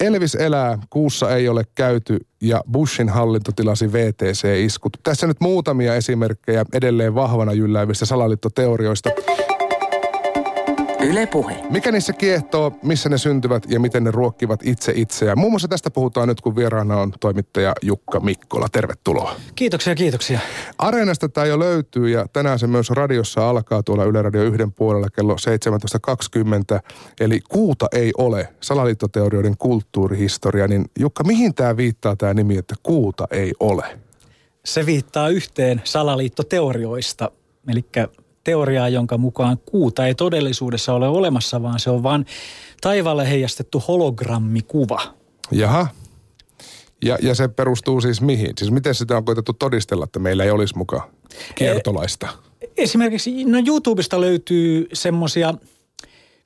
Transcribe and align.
Elvis 0.00 0.34
elää, 0.34 0.78
kuussa 0.90 1.36
ei 1.36 1.48
ole 1.48 1.64
käyty 1.74 2.18
ja 2.42 2.62
Bushin 2.72 3.08
hallinto 3.08 3.52
tilasi 3.56 3.92
VTC-iskut. 3.92 4.92
Tässä 5.02 5.26
nyt 5.26 5.40
muutamia 5.40 5.94
esimerkkejä 5.94 6.64
edelleen 6.72 7.14
vahvana 7.14 7.52
jylläävistä 7.52 8.06
salaliittoteorioista. 8.06 9.10
Yle 11.02 11.26
Puhe. 11.26 11.56
Mikä 11.70 11.92
niissä 11.92 12.12
kiehtoo, 12.12 12.72
missä 12.82 13.08
ne 13.08 13.18
syntyvät 13.18 13.62
ja 13.68 13.80
miten 13.80 14.04
ne 14.04 14.10
ruokkivat 14.10 14.60
itse 14.64 14.92
itseään? 14.96 15.38
Muun 15.38 15.52
muassa 15.52 15.68
tästä 15.68 15.90
puhutaan 15.90 16.28
nyt, 16.28 16.40
kun 16.40 16.56
vieraana 16.56 16.96
on 16.96 17.12
toimittaja 17.20 17.74
Jukka 17.82 18.20
Mikkola. 18.20 18.68
Tervetuloa. 18.72 19.36
Kiitoksia, 19.54 19.94
kiitoksia. 19.94 20.40
Areenasta 20.78 21.28
tämä 21.28 21.46
jo 21.46 21.58
löytyy 21.58 22.08
ja 22.08 22.26
tänään 22.32 22.58
se 22.58 22.66
myös 22.66 22.90
radiossa 22.90 23.50
alkaa 23.50 23.82
tuolla 23.82 24.04
Yle 24.04 24.22
Radio 24.22 24.42
yhden 24.42 24.72
puolella 24.72 25.10
kello 25.10 25.36
17.20. 26.76 26.80
Eli 27.20 27.40
kuuta 27.48 27.86
ei 27.92 28.12
ole, 28.18 28.48
salaliittoteorioiden 28.60 29.56
kulttuurihistoria. 29.56 30.68
Niin 30.68 30.84
Jukka, 30.98 31.24
mihin 31.24 31.54
tämä 31.54 31.76
viittaa 31.76 32.16
tämä 32.16 32.34
nimi, 32.34 32.56
että 32.56 32.74
kuuta 32.82 33.26
ei 33.30 33.52
ole? 33.60 33.98
Se 34.64 34.86
viittaa 34.86 35.28
yhteen 35.28 35.80
salaliittoteorioista, 35.84 37.30
eli 37.68 37.84
teoriaa, 38.44 38.88
jonka 38.88 39.18
mukaan 39.18 39.58
kuuta 39.66 40.06
ei 40.06 40.14
todellisuudessa 40.14 40.94
ole 40.94 41.08
olemassa, 41.08 41.62
vaan 41.62 41.80
se 41.80 41.90
on 41.90 42.02
vain 42.02 42.26
taivaalle 42.80 43.30
heijastettu 43.30 43.82
hologrammikuva. 43.88 45.00
Jaha. 45.52 45.86
Ja, 47.04 47.18
ja 47.22 47.34
se 47.34 47.48
perustuu 47.48 48.00
siis 48.00 48.20
mihin? 48.20 48.52
Siis 48.58 48.70
miten 48.70 48.94
sitä 48.94 49.16
on 49.16 49.24
koitettu 49.24 49.52
todistella, 49.52 50.04
että 50.04 50.18
meillä 50.18 50.44
ei 50.44 50.50
olisi 50.50 50.78
mukaan 50.78 51.10
kiertolaista? 51.54 52.28
Esimerkiksi 52.76 53.44
no 53.44 53.62
YouTubesta 53.66 54.20
löytyy 54.20 54.86
semmoisia 54.92 55.54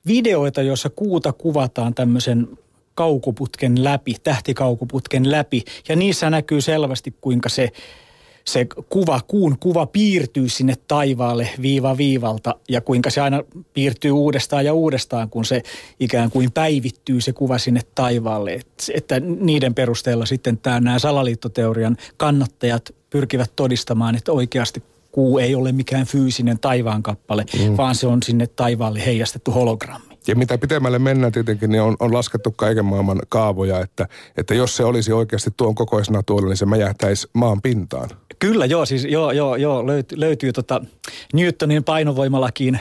videoita, 0.07 0.61
joissa 0.61 0.89
kuuta 0.89 1.33
kuvataan 1.33 1.93
tämmöisen 1.93 2.47
kaukoputken 2.95 3.83
läpi, 3.83 4.15
tähtikaukoputken 4.23 5.31
läpi. 5.31 5.63
Ja 5.89 5.95
niissä 5.95 6.29
näkyy 6.29 6.61
selvästi, 6.61 7.15
kuinka 7.21 7.49
se 7.49 7.69
se 8.49 8.67
kuva, 8.89 9.21
kuun 9.27 9.57
kuva 9.59 9.85
piirtyy 9.85 10.49
sinne 10.49 10.73
taivaalle 10.87 11.49
viiva 11.61 11.97
viivalta 11.97 12.55
ja 12.69 12.81
kuinka 12.81 13.09
se 13.09 13.21
aina 13.21 13.43
piirtyy 13.73 14.11
uudestaan 14.11 14.65
ja 14.65 14.73
uudestaan, 14.73 15.29
kun 15.29 15.45
se 15.45 15.63
ikään 15.99 16.31
kuin 16.31 16.51
päivittyy 16.51 17.21
se 17.21 17.33
kuva 17.33 17.57
sinne 17.57 17.81
taivaalle. 17.95 18.53
Et, 18.53 18.67
että 18.93 19.19
niiden 19.19 19.73
perusteella 19.73 20.25
sitten 20.25 20.57
tämä, 20.57 20.79
nämä 20.79 20.99
salaliittoteorian 20.99 21.97
kannattajat 22.17 22.95
pyrkivät 23.09 23.51
todistamaan, 23.55 24.15
että 24.15 24.31
oikeasti 24.31 24.83
kuu 25.11 25.37
ei 25.37 25.55
ole 25.55 25.71
mikään 25.71 26.05
fyysinen 26.05 26.59
taivaan-kappale, 26.59 27.45
mm. 27.59 27.77
vaan 27.77 27.95
se 27.95 28.07
on 28.07 28.23
sinne 28.23 28.47
taivaalle 28.47 29.05
heijastettu 29.05 29.51
hologrammi. 29.51 30.15
Ja 30.27 30.35
mitä 30.35 30.57
pitemmälle 30.57 30.99
mennään 30.99 31.31
tietenkin, 31.31 31.69
niin 31.69 31.81
on, 31.81 31.95
on 31.99 32.13
laskettu 32.13 32.51
kaiken 32.51 32.85
maailman 32.85 33.21
kaavoja, 33.29 33.79
että, 33.81 34.07
että 34.37 34.55
jos 34.55 34.77
se 34.77 34.83
olisi 34.83 35.11
oikeasti 35.11 35.49
tuon 35.57 35.75
kokoisena 35.75 36.23
tuolla, 36.23 36.47
niin 36.47 36.57
se 36.57 36.65
mäjähtäisi 36.65 37.27
maan 37.33 37.61
pintaan. 37.61 38.09
Kyllä, 38.39 38.65
joo, 38.65 38.85
siis 38.85 39.05
joo, 39.05 39.31
joo, 39.31 39.55
joo 39.55 39.87
löytyy, 39.87 40.19
löytyy 40.19 40.53
tota 40.53 40.81
Newtonin 41.33 41.83
painovoimalakiin 41.83 42.79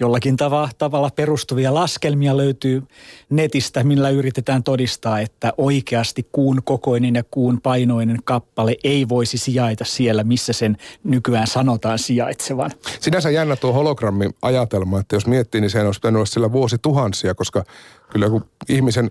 jollakin 0.00 0.36
tava, 0.36 0.68
tavalla 0.78 1.10
perustuvia 1.16 1.74
laskelmia 1.74 2.36
löytyy 2.36 2.82
netistä, 3.30 3.84
millä 3.84 4.10
yritetään 4.10 4.62
todistaa, 4.62 5.20
että 5.20 5.52
oikeasti 5.58 6.28
kuun 6.32 6.60
kokoinen 6.64 7.14
ja 7.14 7.22
kuun 7.30 7.60
painoinen 7.60 8.18
kappale 8.24 8.76
ei 8.84 9.08
voisi 9.08 9.38
sijaita 9.38 9.84
siellä, 9.84 10.24
missä 10.24 10.52
sen 10.52 10.76
nykyään 11.04 11.46
sanotaan 11.46 11.98
sijaitsevan. 11.98 12.70
Sinänsä 13.00 13.30
jännä 13.30 13.56
tuo 13.56 13.72
hologrammi-ajatelma, 13.72 15.00
että 15.00 15.16
jos 15.16 15.26
miettii, 15.26 15.60
niin 15.60 15.70
se 15.70 15.82
olisi 15.82 16.00
pitänyt 16.00 16.16
olla 16.16 16.26
sillä 16.26 16.52
vuosituhansia, 16.52 17.34
koska 17.34 17.64
kyllä 18.10 18.30
kun 18.30 18.44
ihmisen 18.68 19.10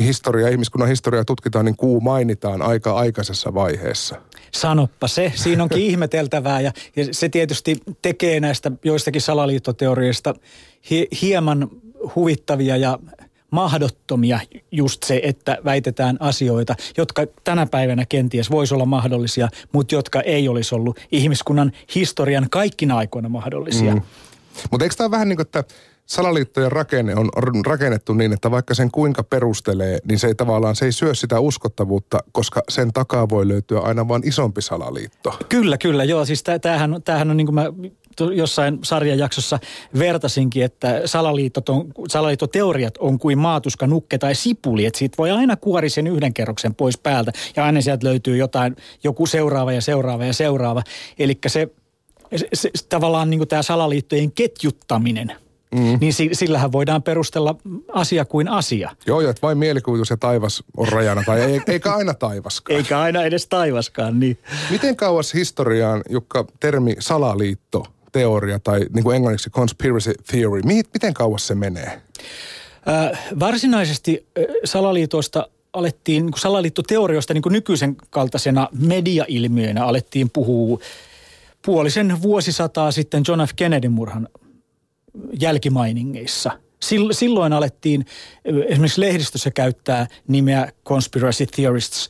historia, 0.00 0.48
ihmiskunnan 0.48 0.88
historiaa 0.88 1.24
tutkitaan, 1.24 1.64
niin 1.64 1.76
kuu 1.76 2.00
mainitaan 2.00 2.62
aika 2.62 2.94
aikaisessa 2.94 3.54
vaiheessa. 3.54 4.16
Sanoppa 4.54 5.08
se. 5.08 5.32
Siinä 5.34 5.62
onkin 5.62 5.82
ihmeteltävää 5.90 6.60
ja, 6.60 6.72
ja 6.96 7.04
se 7.10 7.28
tietysti 7.28 7.80
tekee 8.02 8.40
näistä 8.40 8.72
joistakin 8.84 9.22
salaliittoteorioista 9.22 10.34
hi, 10.90 11.08
hieman 11.22 11.68
huvittavia 12.14 12.76
ja 12.76 12.98
mahdottomia 13.50 14.40
just 14.72 15.02
se, 15.02 15.20
että 15.22 15.58
väitetään 15.64 16.16
asioita, 16.20 16.74
jotka 16.96 17.26
tänä 17.44 17.66
päivänä 17.66 18.06
kenties 18.08 18.50
voisi 18.50 18.74
olla 18.74 18.86
mahdollisia, 18.86 19.48
mutta 19.72 19.94
jotka 19.94 20.20
ei 20.20 20.48
olisi 20.48 20.74
ollut 20.74 21.00
ihmiskunnan 21.12 21.72
historian 21.94 22.46
kaikkina 22.50 22.96
aikoina 22.96 23.28
mahdollisia. 23.28 23.94
Mm. 23.94 24.02
Mutta 24.70 24.84
eikö 24.84 24.94
tämä 24.96 25.10
vähän 25.10 25.28
niin 25.28 25.36
kuin, 25.36 25.46
että 25.46 25.64
salaliittojen 26.06 26.72
rakenne 26.72 27.14
on 27.14 27.28
rakennettu 27.66 28.14
niin, 28.14 28.32
että 28.32 28.50
vaikka 28.50 28.74
sen 28.74 28.90
kuinka 28.90 29.22
perustelee, 29.22 29.98
niin 30.08 30.18
se 30.18 30.26
ei 30.26 30.34
tavallaan, 30.34 30.76
se 30.76 30.84
ei 30.84 30.92
syö 30.92 31.14
sitä 31.14 31.40
uskottavuutta, 31.40 32.18
koska 32.32 32.62
sen 32.68 32.92
takaa 32.92 33.28
voi 33.28 33.48
löytyä 33.48 33.80
aina 33.80 34.08
vain 34.08 34.28
isompi 34.28 34.62
salaliitto. 34.62 35.38
Kyllä, 35.48 35.78
kyllä, 35.78 36.04
joo. 36.04 36.24
Siis 36.24 36.44
tämähän, 36.62 37.02
tämähän 37.04 37.30
on 37.30 37.36
niin 37.36 37.46
kuin 37.46 37.54
mä 37.54 37.72
jossain 38.34 38.78
sarjajaksossa 38.82 39.58
vertasinkin, 39.98 40.64
että 40.64 41.02
salaliitot 41.04 41.68
on, 41.68 41.86
salaliittoteoriat 42.08 42.96
on 42.96 43.18
kuin 43.18 43.38
maatuska, 43.38 43.86
nukke 43.86 44.18
tai 44.18 44.34
sipuli. 44.34 44.86
Että 44.86 44.98
siitä 44.98 45.14
voi 45.18 45.30
aina 45.30 45.56
kuori 45.56 45.90
sen 45.90 46.06
yhden 46.06 46.34
kerroksen 46.34 46.74
pois 46.74 46.98
päältä 46.98 47.32
ja 47.56 47.64
aina 47.64 47.80
sieltä 47.80 48.06
löytyy 48.06 48.36
jotain, 48.36 48.76
joku 49.04 49.26
seuraava 49.26 49.72
ja 49.72 49.80
seuraava 49.80 50.24
ja 50.24 50.32
seuraava. 50.32 50.82
Eli 51.18 51.38
se, 51.46 51.68
se, 52.36 52.48
se, 52.54 52.70
tavallaan 52.88 53.30
niin 53.30 53.48
tämä 53.48 53.62
salaliittojen 53.62 54.32
ketjuttaminen– 54.32 55.32
mm. 55.74 55.98
niin 56.00 56.12
sillähän 56.32 56.72
voidaan 56.72 57.02
perustella 57.02 57.56
asia 57.92 58.24
kuin 58.24 58.48
asia. 58.48 58.90
Joo, 59.06 59.20
joo, 59.20 59.30
että 59.30 59.42
vain 59.42 59.58
mielikuvitus 59.58 60.10
ja 60.10 60.16
taivas 60.16 60.64
on 60.76 60.88
rajana, 60.88 61.22
tai 61.26 61.60
eikä 61.68 61.94
aina 61.94 62.14
taivaskaan. 62.14 62.76
eikä 62.76 63.00
aina 63.00 63.22
edes 63.22 63.46
taivaskaan, 63.46 64.20
niin. 64.20 64.38
Miten 64.70 64.96
kauas 64.96 65.34
historiaan, 65.34 66.02
Jukka, 66.10 66.46
termi 66.60 66.96
salaliitto, 66.98 67.86
teoria 68.12 68.58
tai 68.58 68.80
niin 68.94 69.02
kuin 69.04 69.16
englanniksi 69.16 69.50
conspiracy 69.50 70.14
theory, 70.26 70.62
miten 70.64 71.14
kauas 71.14 71.46
se 71.46 71.54
menee? 71.54 72.02
Äh, 72.88 73.20
varsinaisesti 73.40 74.26
äh, 74.38 74.44
salaliitoista 74.64 75.48
alettiin, 75.72 76.26
niin 76.26 76.32
salaliittoteorioista 76.36 77.34
niin 77.34 77.42
kuin 77.42 77.52
nykyisen 77.52 77.96
kaltaisena 78.10 78.68
mediailmiönä 78.72 79.84
alettiin 79.84 80.30
puhua 80.30 80.78
puolisen 81.64 82.22
vuosisataa 82.22 82.90
sitten 82.90 83.22
John 83.28 83.40
F. 83.40 83.50
Kennedyn 83.56 83.92
murhan 83.92 84.28
jälkimainingeissa. 85.40 86.50
Silloin 87.12 87.52
alettiin 87.52 88.06
esimerkiksi 88.68 89.00
lehdistössä 89.00 89.50
käyttää 89.50 90.06
nimeä 90.28 90.72
conspiracy 90.86 91.46
theorists. 91.46 92.08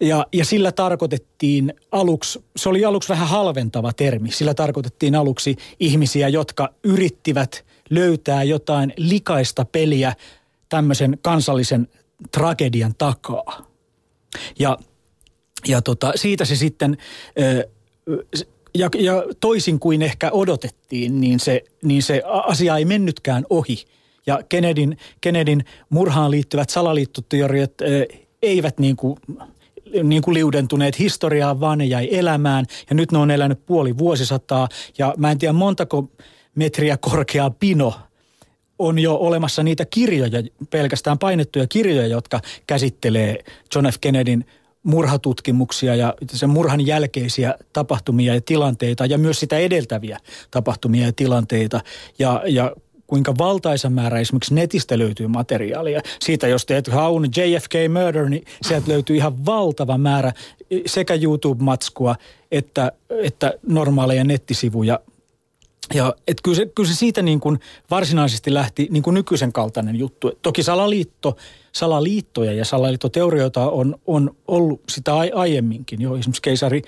Ja, 0.00 0.26
ja 0.32 0.44
sillä 0.44 0.72
tarkoitettiin 0.72 1.74
aluksi, 1.92 2.44
se 2.56 2.68
oli 2.68 2.84
aluksi 2.84 3.08
vähän 3.08 3.28
halventava 3.28 3.92
termi, 3.92 4.30
sillä 4.30 4.54
tarkoitettiin 4.54 5.14
aluksi 5.14 5.56
ihmisiä, 5.80 6.28
jotka 6.28 6.68
yrittivät 6.84 7.64
löytää 7.90 8.42
jotain 8.42 8.92
likaista 8.96 9.64
peliä 9.64 10.14
tämmöisen 10.68 11.18
kansallisen 11.22 11.88
tragedian 12.32 12.94
takaa. 12.98 13.66
Ja, 14.58 14.78
ja 15.68 15.82
tota, 15.82 16.12
siitä 16.14 16.44
se 16.44 16.56
sitten 16.56 16.96
ja, 18.74 18.88
ja 18.98 19.24
toisin 19.40 19.78
kuin 19.80 20.02
ehkä 20.02 20.30
odotettiin, 20.30 21.20
niin 21.20 21.40
se, 21.40 21.64
niin 21.82 22.02
se 22.02 22.22
asia 22.24 22.76
ei 22.76 22.84
mennytkään 22.84 23.46
ohi. 23.50 23.84
Ja 24.26 24.40
Kennedyn, 24.48 24.96
Kennedyn 25.20 25.64
murhaan 25.90 26.30
liittyvät 26.30 26.70
salaliittoteoriat 26.70 27.72
eivät 28.42 28.78
niin 28.78 28.96
kuin, 28.96 29.16
niin 30.02 30.22
kuin 30.22 30.34
liudentuneet 30.34 30.98
historiaan, 30.98 31.60
vaan 31.60 31.78
ne 31.78 31.84
jäi 31.84 32.08
elämään. 32.10 32.64
Ja 32.90 32.94
nyt 32.94 33.12
ne 33.12 33.18
on 33.18 33.30
elänyt 33.30 33.66
puoli 33.66 33.98
vuosisataa. 33.98 34.68
Ja 34.98 35.14
mä 35.16 35.30
en 35.30 35.38
tiedä 35.38 35.52
montako 35.52 36.08
metriä 36.54 36.96
korkea 36.96 37.50
pino 37.50 37.94
on 38.78 38.98
jo 38.98 39.14
olemassa 39.14 39.62
niitä 39.62 39.84
kirjoja, 39.84 40.42
pelkästään 40.70 41.18
painettuja 41.18 41.66
kirjoja, 41.66 42.06
jotka 42.06 42.40
käsittelee 42.66 43.44
John 43.74 43.86
F. 43.86 43.96
Kennedyn 44.00 44.44
murhatutkimuksia 44.82 45.94
ja 45.94 46.14
sen 46.32 46.50
murhan 46.50 46.86
jälkeisiä 46.86 47.54
tapahtumia 47.72 48.34
ja 48.34 48.40
tilanteita 48.40 49.06
ja 49.06 49.18
myös 49.18 49.40
sitä 49.40 49.58
edeltäviä 49.58 50.18
tapahtumia 50.50 51.06
ja 51.06 51.12
tilanteita. 51.12 51.80
Ja, 52.18 52.42
ja 52.46 52.72
kuinka 53.06 53.34
valtaisa 53.38 53.90
määrä 53.90 54.20
esimerkiksi 54.20 54.54
netistä 54.54 54.98
löytyy 54.98 55.26
materiaalia. 55.26 56.00
Siitä 56.20 56.48
jos 56.48 56.66
teet 56.66 56.88
haun 56.88 57.24
JFK 57.24 57.72
Murder, 57.92 58.28
niin 58.28 58.44
sieltä 58.62 58.90
löytyy 58.90 59.16
ihan 59.16 59.46
valtava 59.46 59.98
määrä 59.98 60.32
sekä 60.86 61.14
YouTube-matskua 61.14 62.16
että, 62.52 62.92
että 63.22 63.54
normaaleja 63.66 64.24
nettisivuja 64.24 65.00
ja 65.94 66.14
et 66.28 66.36
kyllä, 66.42 66.56
se, 66.56 66.66
kyllä 66.74 66.88
se 66.88 66.94
siitä 66.94 67.22
niin 67.22 67.40
kuin 67.40 67.60
varsinaisesti 67.90 68.54
lähti 68.54 68.88
niin 68.90 69.02
kuin 69.02 69.14
nykyisen 69.14 69.52
kaltainen 69.52 69.96
juttu. 69.96 70.32
Toki 70.42 70.62
salaliitto, 70.62 71.36
salaliittoja 71.72 72.52
ja 72.52 72.64
salaliittoteorioita 72.64 73.70
on, 73.70 73.96
on 74.06 74.36
ollut 74.48 74.80
sitä 74.88 75.14
aiemminkin 75.34 76.02
jo. 76.02 76.16
Esimerkiksi 76.16 76.42
keisari, 76.42 76.82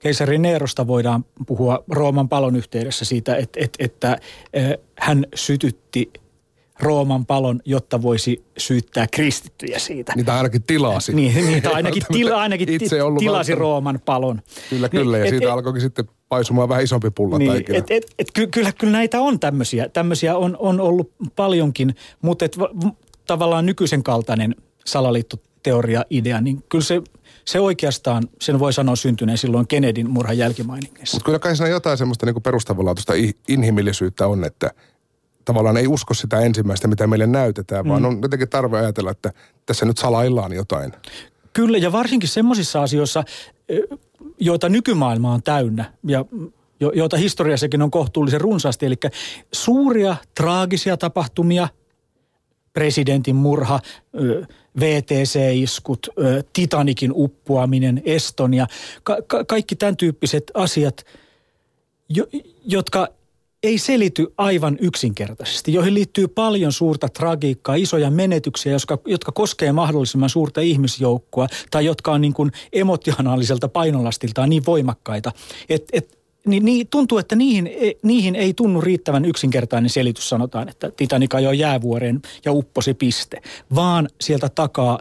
keisari 0.00 0.38
Neerosta 0.38 0.86
voidaan 0.86 1.24
puhua 1.46 1.84
Rooman 1.90 2.28
palon 2.28 2.56
yhteydessä 2.56 3.04
siitä, 3.04 3.36
että, 3.36 3.60
että, 3.62 3.84
että 3.84 4.18
hän 4.98 5.26
sytytti 5.34 6.10
Rooman 6.80 7.26
palon, 7.26 7.60
jotta 7.64 8.02
voisi 8.02 8.44
syyttää 8.58 9.06
kristittyjä 9.06 9.78
siitä. 9.78 10.12
Niitä 10.16 10.36
ainakin 10.36 10.62
tilasi. 10.62 11.14
Niin, 11.14 11.46
niitä 11.46 11.70
ainakin, 11.70 12.02
tila, 12.12 12.36
ainakin 12.36 12.68
itse 12.68 13.02
ollut 13.02 13.18
tilasi 13.18 13.52
välttämättä. 13.52 13.60
Rooman 13.60 14.00
palon. 14.04 14.42
Kyllä, 14.70 14.88
kyllä. 14.88 15.16
Niin, 15.16 15.20
ja 15.20 15.24
et, 15.24 15.30
siitä 15.30 15.46
et, 15.46 15.52
alkoikin 15.52 15.82
sitten 15.82 16.08
paisumaan 16.28 16.68
vähän 16.68 16.84
isompi 16.84 17.10
pulla 17.10 17.38
niin, 17.38 17.52
et, 17.52 17.90
et, 17.90 18.06
et, 18.18 18.28
ky, 18.34 18.46
kyllä, 18.46 18.72
kyllä 18.72 18.92
näitä 18.92 19.20
on 19.20 19.40
tämmöisiä. 19.40 19.88
Tämmöisiä 19.88 20.36
on, 20.36 20.56
on 20.58 20.80
ollut 20.80 21.12
paljonkin, 21.36 21.94
mutta 22.22 22.44
et, 22.44 22.56
tavallaan 23.26 23.66
nykyisen 23.66 24.02
kaltainen 24.02 24.54
salaliittoteoria 24.84 26.04
idea, 26.10 26.40
niin 26.40 26.64
kyllä 26.68 26.84
se, 26.84 27.02
se 27.44 27.60
oikeastaan, 27.60 28.28
sen 28.40 28.58
voi 28.58 28.72
sanoa 28.72 28.96
syntyneen 28.96 29.38
silloin 29.38 29.66
Kennedyn 29.66 30.10
murhan 30.10 30.38
jälkimainingeissa. 30.38 31.16
Mutta 31.16 31.24
kyllä 31.24 31.38
kai 31.38 31.56
siinä 31.56 31.70
jotain 31.70 31.98
semmoista 31.98 32.26
niin 32.26 32.42
perustavanlaatuista 32.42 33.12
inhimillisyyttä 33.48 34.26
on, 34.26 34.44
että 34.44 34.70
tavallaan 35.46 35.76
ei 35.76 35.86
usko 35.86 36.14
sitä 36.14 36.40
ensimmäistä, 36.40 36.88
mitä 36.88 37.06
meille 37.06 37.26
näytetään, 37.26 37.84
mm. 37.84 37.88
vaan 37.88 38.04
on 38.04 38.18
jotenkin 38.22 38.48
tarve 38.48 38.78
ajatella, 38.78 39.10
että 39.10 39.32
tässä 39.66 39.86
nyt 39.86 39.98
salaillaan 39.98 40.52
jotain. 40.52 40.92
Kyllä, 41.52 41.78
ja 41.78 41.92
varsinkin 41.92 42.28
semmoisissa 42.28 42.82
asioissa, 42.82 43.24
joita 44.38 44.68
nykymaailma 44.68 45.32
on 45.32 45.42
täynnä, 45.42 45.92
ja 46.06 46.24
joita 46.80 47.16
historiassakin 47.16 47.82
on 47.82 47.90
kohtuullisen 47.90 48.40
runsaasti, 48.40 48.86
eli 48.86 48.94
suuria 49.52 50.16
traagisia 50.34 50.96
tapahtumia, 50.96 51.68
presidentin 52.72 53.36
murha, 53.36 53.80
VTC-iskut, 54.80 56.08
Titanikin 56.52 57.12
uppuaminen, 57.14 58.02
Estonia, 58.04 58.66
ka- 59.02 59.18
ka- 59.26 59.44
kaikki 59.44 59.76
tämän 59.76 59.96
tyyppiset 59.96 60.50
asiat, 60.54 61.04
jo- 62.08 62.26
jotka 62.64 63.08
ei 63.66 63.78
selity 63.78 64.26
aivan 64.38 64.76
yksinkertaisesti, 64.80 65.72
joihin 65.72 65.94
liittyy 65.94 66.28
paljon 66.28 66.72
suurta 66.72 67.08
tragiikkaa, 67.08 67.74
isoja 67.74 68.10
menetyksiä, 68.10 68.72
jotka, 68.72 68.98
jotka 69.06 69.32
koskee 69.32 69.72
mahdollisimman 69.72 70.28
suurta 70.28 70.60
ihmisjoukkoa 70.60 71.46
tai 71.70 71.84
jotka 71.84 72.12
on 72.12 72.20
niin 72.20 72.34
kuin 72.34 72.52
emotionaaliselta 72.72 73.68
painolastiltaan 73.68 74.50
niin 74.50 74.66
voimakkaita, 74.66 75.32
että 75.68 75.86
et, 75.92 76.18
niin, 76.46 76.64
niin 76.64 76.88
tuntuu, 76.88 77.18
että 77.18 77.36
niihin, 77.36 77.66
e, 77.66 77.92
niihin 78.02 78.34
ei 78.34 78.54
tunnu 78.54 78.80
riittävän 78.80 79.24
yksinkertainen 79.24 79.90
selitys, 79.90 80.28
sanotaan, 80.28 80.68
että 80.68 80.90
Titanic 80.90 81.34
ajoi 81.34 81.58
jäävuoreen 81.58 82.22
ja 82.44 82.52
upposi 82.52 82.94
piste, 82.94 83.42
vaan 83.74 84.08
sieltä 84.20 84.48
takaa 84.48 84.98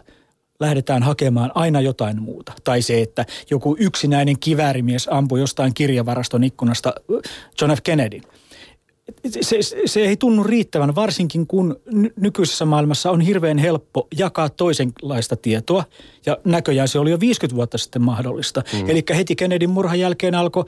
lähdetään 0.59 1.03
hakemaan 1.03 1.51
aina 1.55 1.81
jotain 1.81 2.21
muuta. 2.21 2.53
Tai 2.63 2.81
se, 2.81 3.01
että 3.01 3.25
joku 3.49 3.75
yksinäinen 3.79 4.39
kiväärimies 4.39 5.07
ampui 5.11 5.39
jostain 5.39 5.73
kirjavaraston 5.73 6.43
ikkunasta 6.43 6.93
John 7.61 7.75
F. 7.75 7.79
Kennedy 7.83 8.21
se, 9.41 9.57
se 9.85 9.99
ei 9.99 10.17
tunnu 10.17 10.43
riittävän, 10.43 10.95
varsinkin 10.95 11.47
kun 11.47 11.79
nykyisessä 12.15 12.65
maailmassa 12.65 13.11
on 13.11 13.21
hirveän 13.21 13.57
helppo 13.57 14.07
jakaa 14.17 14.49
toisenlaista 14.49 15.35
tietoa. 15.35 15.83
Ja 16.25 16.37
näköjään 16.43 16.87
se 16.87 16.99
oli 16.99 17.11
jo 17.11 17.19
50 17.19 17.55
vuotta 17.55 17.77
sitten 17.77 18.01
mahdollista. 18.01 18.63
Mm. 18.73 18.89
Eli 18.89 19.03
heti 19.15 19.35
Kennedyn 19.35 19.69
murhan 19.69 19.99
jälkeen 19.99 20.35
alkoi 20.35 20.65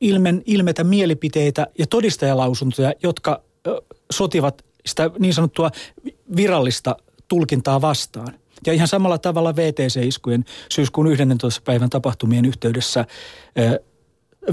ilmen, 0.00 0.42
ilmetä 0.46 0.84
mielipiteitä 0.84 1.66
ja 1.78 1.86
todistajalausuntoja, 1.86 2.92
jotka 3.02 3.42
sotivat 4.10 4.64
sitä 4.86 5.10
niin 5.18 5.34
sanottua 5.34 5.70
virallista 6.36 6.96
tulkintaa 7.28 7.80
vastaan. 7.80 8.34
Ja 8.66 8.72
ihan 8.72 8.88
samalla 8.88 9.18
tavalla 9.18 9.56
VTC-iskujen 9.56 10.44
syyskuun 10.68 11.06
11. 11.06 11.62
päivän 11.64 11.90
tapahtumien 11.90 12.44
yhteydessä 12.44 13.04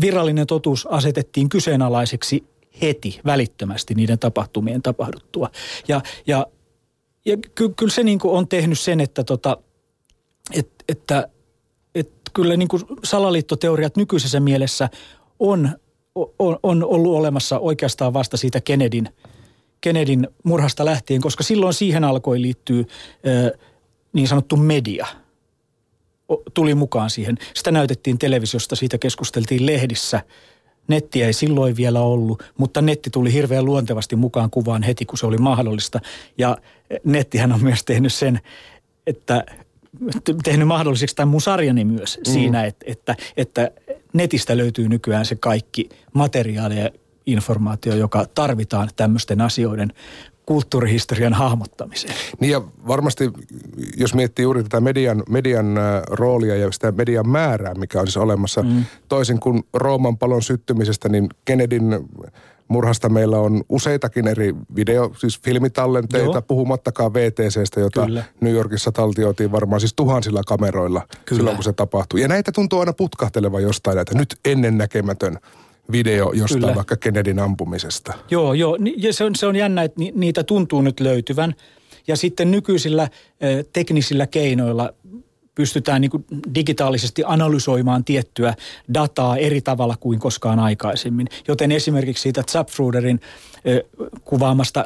virallinen 0.01 0.47
totuus 0.47 0.85
asetettiin 0.85 1.49
kyseenalaiseksi 1.49 2.43
heti, 2.81 3.19
välittömästi 3.25 3.93
niiden 3.93 4.19
tapahtumien 4.19 4.81
tapahduttua. 4.81 5.49
Ja, 5.87 6.01
ja, 6.27 6.47
ja 7.25 7.37
ky, 7.55 7.69
kyllä 7.69 7.91
se 7.91 8.03
niin 8.03 8.19
on 8.23 8.47
tehnyt 8.47 8.79
sen, 8.79 9.01
että, 9.01 9.23
tota, 9.23 9.57
et, 10.53 10.69
että, 10.89 11.27
että 11.95 12.31
kyllä 12.33 12.57
niin 12.57 12.69
salaliittoteoriat 13.03 13.97
nykyisessä 13.97 14.39
mielessä 14.39 14.89
on, 15.39 15.69
on, 16.39 16.59
on 16.63 16.83
ollut 16.83 17.15
olemassa 17.15 17.59
oikeastaan 17.59 18.13
vasta 18.13 18.37
siitä 18.37 18.61
Kennedyn, 18.61 19.09
Kennedyn 19.81 20.27
murhasta 20.43 20.85
lähtien, 20.85 21.21
koska 21.21 21.43
silloin 21.43 21.73
siihen 21.73 22.03
alkoi 22.03 22.41
liittyä 22.41 22.83
niin 24.13 24.27
sanottu 24.27 24.57
media– 24.57 25.07
tuli 26.53 26.75
mukaan 26.75 27.09
siihen. 27.09 27.37
Sitä 27.53 27.71
näytettiin 27.71 28.17
televisiosta, 28.17 28.75
siitä 28.75 28.97
keskusteltiin 28.97 29.65
lehdissä– 29.65 30.21
Nettiä 30.87 31.25
ei 31.25 31.33
silloin 31.33 31.75
vielä 31.75 32.01
ollut, 32.01 32.43
mutta 32.57 32.81
netti 32.81 33.09
tuli 33.09 33.33
hirveän 33.33 33.65
luontevasti 33.65 34.15
mukaan 34.15 34.49
kuvaan 34.49 34.83
heti, 34.83 35.05
kun 35.05 35.17
se 35.17 35.25
oli 35.25 35.37
mahdollista. 35.37 35.99
Ja 36.37 36.57
nettihän 37.03 37.51
on 37.51 37.63
myös 37.63 37.83
tehnyt 37.83 38.13
sen, 38.13 38.39
että 39.07 39.45
tehnyt 40.43 40.67
mahdolliseksi 40.67 41.15
tämän 41.15 41.27
mun 41.27 41.41
sarjani 41.41 41.85
myös 41.85 42.17
mm. 42.17 42.31
siinä, 42.33 42.65
että, 42.65 42.85
että, 42.89 43.15
että 43.37 43.71
netistä 44.13 44.57
löytyy 44.57 44.89
nykyään 44.89 45.25
se 45.25 45.35
kaikki 45.35 45.89
materiaali 46.13 46.79
ja 46.79 46.89
informaatio, 47.25 47.95
joka 47.95 48.25
tarvitaan 48.35 48.89
tämmöisten 48.95 49.41
asioiden 49.41 49.93
kulttuurihistorian 50.45 51.33
hahmottamiseen. 51.33 52.15
Niin 52.39 52.51
ja 52.51 52.61
varmasti, 52.87 53.31
jos 53.97 54.13
miettii 54.13 54.43
juuri 54.43 54.63
tätä 54.63 54.79
median, 54.79 55.23
median 55.29 55.77
äh, 55.77 56.01
roolia 56.09 56.55
ja 56.55 56.71
sitä 56.71 56.91
median 56.91 57.29
määrää, 57.29 57.73
mikä 57.73 57.99
on 57.99 58.07
siis 58.07 58.17
olemassa, 58.17 58.63
mm. 58.63 58.85
toisin 59.09 59.39
kuin 59.39 59.63
Rooman 59.73 60.17
palon 60.17 60.41
syttymisestä, 60.41 61.09
niin 61.09 61.29
Kennedyn 61.45 62.05
murhasta 62.67 63.09
meillä 63.09 63.39
on 63.39 63.63
useitakin 63.69 64.27
eri 64.27 64.55
video, 64.75 65.11
siis 65.17 65.41
filmitallenteita, 65.41 66.31
Joo. 66.31 66.41
puhumattakaan 66.41 67.13
VTCstä, 67.13 67.79
jota 67.79 68.05
Kyllä. 68.05 68.23
New 68.41 68.53
Yorkissa 68.53 68.91
taltioitiin 68.91 69.51
varmaan 69.51 69.79
siis 69.79 69.93
tuhansilla 69.93 70.41
kameroilla 70.47 71.01
Kyllä. 71.25 71.39
silloin, 71.39 71.55
kun 71.55 71.63
se 71.63 71.73
tapahtui. 71.73 72.21
Ja 72.21 72.27
näitä 72.27 72.51
tuntuu 72.51 72.79
aina 72.79 72.93
putkahtelevan 72.93 73.63
jostain, 73.63 73.97
että 73.97 74.17
nyt 74.17 74.35
ennennäkemätön 74.45 75.37
video 75.91 76.31
jostain 76.33 76.61
Kyllä. 76.61 76.75
vaikka 76.75 76.95
Kennedyn 76.95 77.39
ampumisesta. 77.39 78.13
Joo, 78.31 78.53
joo. 78.53 78.77
Ja 78.97 79.13
se 79.13 79.23
on, 79.23 79.35
se 79.35 79.47
on 79.47 79.55
jännä, 79.55 79.83
että 79.83 80.01
niitä 80.13 80.43
tuntuu 80.43 80.81
nyt 80.81 80.99
löytyvän. 80.99 81.55
Ja 82.07 82.15
sitten 82.15 82.51
nykyisillä 82.51 83.09
teknisillä 83.73 84.27
keinoilla 84.27 84.93
pystytään 85.55 86.01
niin 86.01 86.25
digitaalisesti 86.55 87.23
analysoimaan 87.25 88.03
tiettyä 88.03 88.53
dataa 88.93 89.37
eri 89.37 89.61
tavalla 89.61 89.97
kuin 89.99 90.19
koskaan 90.19 90.59
aikaisemmin. 90.59 91.27
Joten 91.47 91.71
esimerkiksi 91.71 92.21
siitä 92.21 92.43
Zapruderin 92.51 93.19
kuvaamasta 94.25 94.85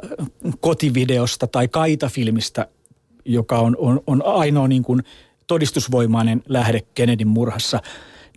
kotivideosta 0.60 1.48
tai 1.48 1.68
kaitafilmistä, 1.68 2.68
joka 3.26 3.60
on, 3.60 3.76
on, 3.80 4.02
on 4.08 4.26
ainoa 4.26 4.68
niin 4.68 4.84
kuin 4.84 5.04
todistusvoimainen 5.48 6.44
lähde 6.50 6.82
Kennedyn 6.96 7.28
murhassa– 7.28 7.82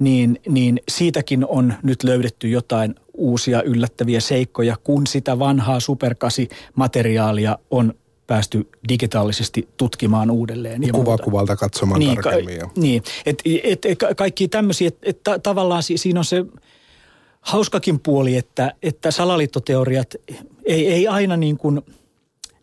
niin, 0.05 0.41
niin 0.49 0.81
siitäkin 0.89 1.47
on 1.47 1.75
nyt 1.83 2.03
löydetty 2.03 2.49
jotain 2.49 2.95
uusia 3.15 3.63
yllättäviä 3.63 4.21
seikkoja, 4.21 4.77
kun 4.85 5.07
sitä 5.07 5.39
vanhaa 5.39 5.81
superkasi-materiaalia 5.81 7.59
on 7.71 7.95
päästy 8.27 8.69
digitaalisesti 8.89 9.69
tutkimaan 9.77 10.31
uudelleen. 10.31 10.83
Ja 10.83 10.93
Kuva 10.93 11.19
kuvalta 11.19 11.57
katsomaan 11.57 11.99
niin, 11.99 12.19
tarkemmin. 12.23 12.59
Ka- 12.59 12.71
niin, 12.77 13.03
että 13.27 13.43
et, 13.65 13.85
et, 13.85 13.99
kaikki 14.17 14.49
tämmöisiä, 14.49 14.89
että 15.03 15.35
et, 15.35 15.43
tavallaan 15.43 15.83
si, 15.83 15.99
siinä 15.99 16.21
on 16.21 16.25
se 16.25 16.45
hauskakin 17.41 18.01
puoli, 18.01 18.37
että, 18.37 18.75
että 18.83 19.11
salaliittoteoriat 19.11 20.15
ei, 20.65 20.93
ei 20.93 21.09
aina 21.09 21.37
niin 21.37 21.57
kuin, 21.57 21.81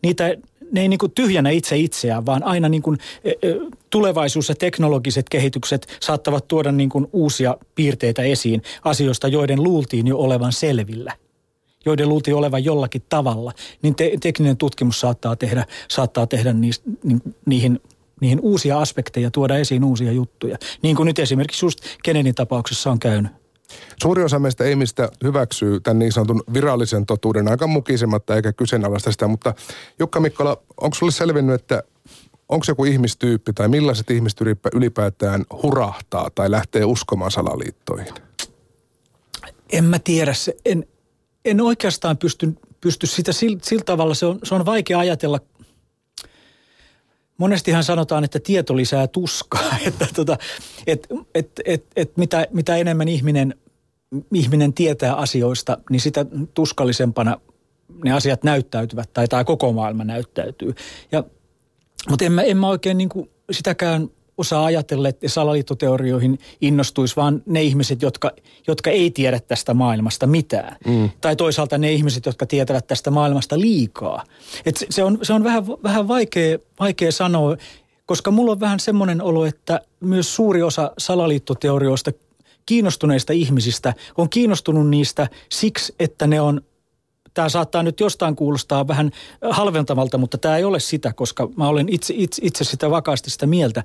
niitä 0.02 0.36
ne 0.72 0.80
ei 0.80 0.88
niin 0.88 0.98
kuin 0.98 1.12
tyhjänä 1.12 1.50
itse 1.50 1.76
itseään, 1.76 2.26
vaan 2.26 2.42
aina 2.42 2.68
niin 2.68 2.82
kuin 2.82 2.98
e, 3.24 3.30
e, 3.30 3.54
tulevaisuus 3.90 4.48
ja 4.48 4.54
teknologiset 4.54 5.28
kehitykset 5.28 5.98
saattavat 6.00 6.48
tuoda 6.48 6.72
niin 6.72 6.88
kuin 6.88 7.06
uusia 7.12 7.56
piirteitä 7.74 8.22
esiin 8.22 8.62
asioista, 8.84 9.28
joiden 9.28 9.62
luultiin 9.62 10.06
jo 10.06 10.18
olevan 10.18 10.52
selvillä 10.52 11.12
joiden 11.84 12.08
luultiin 12.08 12.36
olevan 12.36 12.64
jollakin 12.64 13.02
tavalla, 13.08 13.52
niin 13.82 13.94
te- 13.94 14.12
tekninen 14.22 14.56
tutkimus 14.56 15.00
saattaa 15.00 15.36
tehdä, 15.36 15.66
saattaa 15.88 16.26
tehdä 16.26 16.52
niistä, 16.52 16.90
ni, 17.04 17.16
niihin, 17.46 17.80
niihin 18.20 18.40
uusia 18.40 18.78
aspekteja, 18.78 19.30
tuoda 19.30 19.56
esiin 19.56 19.84
uusia 19.84 20.12
juttuja. 20.12 20.58
Niin 20.82 20.96
kuin 20.96 21.06
nyt 21.06 21.18
esimerkiksi 21.18 21.66
just 21.66 21.78
Kennedyn 22.02 22.34
tapauksessa 22.34 22.90
on 22.90 22.98
käynyt. 22.98 23.32
Suuri 24.02 24.24
osa 24.24 24.38
meistä 24.38 24.64
ihmistä 24.64 25.08
hyväksyy 25.24 25.80
tämän 25.80 25.98
niin 25.98 26.12
sanotun 26.12 26.42
virallisen 26.52 27.06
totuuden 27.06 27.48
aika 27.48 27.66
mukisematta 27.66 28.36
eikä 28.36 28.52
kyseenalaista 28.52 29.12
sitä, 29.12 29.28
mutta 29.28 29.54
Jukka 29.98 30.20
Mikkola, 30.20 30.56
onko 30.80 30.94
sulle 30.94 31.12
selvinnyt, 31.12 31.54
että 31.54 31.82
onko 32.50 32.64
joku 32.68 32.84
ihmistyyppi 32.84 33.52
tai 33.52 33.68
millaiset 33.68 34.10
ihmiset 34.10 34.40
ylipäätään 34.74 35.44
hurahtaa 35.62 36.30
tai 36.34 36.50
lähtee 36.50 36.84
uskomaan 36.84 37.30
salaliittoihin? 37.30 38.14
En 39.72 39.84
mä 39.84 39.98
tiedä. 39.98 40.32
En, 40.64 40.86
en 41.44 41.60
oikeastaan 41.60 42.18
pysty, 42.18 42.56
pysty 42.80 43.06
sitä 43.06 43.32
sillä, 43.32 43.58
sillä 43.62 43.84
tavalla. 43.84 44.14
Se 44.14 44.26
on, 44.26 44.38
se 44.42 44.54
on 44.54 44.66
vaikea 44.66 44.98
ajatella. 44.98 45.40
Monestihan 47.38 47.84
sanotaan, 47.84 48.24
että 48.24 48.40
tieto 48.40 48.76
lisää 48.76 49.06
tuskaa. 49.06 49.76
Että 49.86 50.06
tota, 50.14 50.38
et, 50.86 51.06
et, 51.34 51.50
et, 51.64 51.86
et 51.96 52.16
mitä, 52.16 52.46
mitä 52.52 52.76
enemmän 52.76 53.08
ihminen 53.08 53.54
ihminen 54.34 54.72
tietää 54.72 55.14
asioista, 55.14 55.78
niin 55.90 56.00
sitä 56.00 56.26
tuskallisempana 56.54 57.40
ne 58.04 58.12
asiat 58.12 58.44
näyttäytyvät 58.44 59.12
tai 59.12 59.28
tämä 59.28 59.44
koko 59.44 59.72
maailma 59.72 60.04
näyttäytyy. 60.04 60.74
Ja, 61.12 61.24
mutta 62.08 62.24
en 62.24 62.32
mä, 62.32 62.42
en 62.42 62.56
mä 62.56 62.68
oikein 62.68 62.98
niin 62.98 63.08
kuin 63.08 63.30
sitäkään 63.50 64.10
osaa 64.40 64.64
ajatella, 64.64 65.08
että 65.08 65.28
salaliittoteorioihin 65.28 66.38
innostuisi 66.60 67.16
vaan 67.16 67.42
ne 67.46 67.62
ihmiset, 67.62 68.02
jotka, 68.02 68.30
jotka 68.66 68.90
ei 68.90 69.10
tiedä 69.10 69.40
tästä 69.40 69.74
maailmasta 69.74 70.26
mitään. 70.26 70.76
Mm. 70.86 71.10
Tai 71.20 71.36
toisaalta 71.36 71.78
ne 71.78 71.92
ihmiset, 71.92 72.26
jotka 72.26 72.46
tietävät 72.46 72.86
tästä 72.86 73.10
maailmasta 73.10 73.60
liikaa. 73.60 74.24
Et 74.66 74.76
se, 74.76 74.86
se 74.90 75.04
on, 75.04 75.18
se 75.22 75.32
on 75.32 75.44
vähän, 75.44 75.66
vähän 75.66 76.08
vaikea, 76.08 76.58
vaikea 76.80 77.12
sanoa, 77.12 77.56
koska 78.06 78.30
mulla 78.30 78.52
on 78.52 78.60
vähän 78.60 78.80
semmoinen 78.80 79.22
olo, 79.22 79.44
että 79.44 79.80
myös 80.00 80.34
suuri 80.34 80.62
osa 80.62 80.92
salaliittoteorioista 80.98 82.10
kiinnostuneista 82.66 83.32
ihmisistä 83.32 83.94
on 84.18 84.28
kiinnostunut 84.30 84.88
niistä 84.88 85.28
siksi, 85.48 85.94
että 86.00 86.26
ne 86.26 86.40
on 86.40 86.60
tämä 87.34 87.48
saattaa 87.48 87.82
nyt 87.82 88.00
jostain 88.00 88.36
kuulostaa 88.36 88.88
vähän 88.88 89.10
halventavalta, 89.50 90.18
mutta 90.18 90.38
tämä 90.38 90.56
ei 90.56 90.64
ole 90.64 90.80
sitä, 90.80 91.12
koska 91.12 91.48
mä 91.56 91.68
olen 91.68 91.88
itse, 91.88 92.14
itse, 92.16 92.42
itse 92.44 92.64
sitä 92.64 92.90
vakaasti 92.90 93.30
sitä 93.30 93.46
mieltä, 93.46 93.84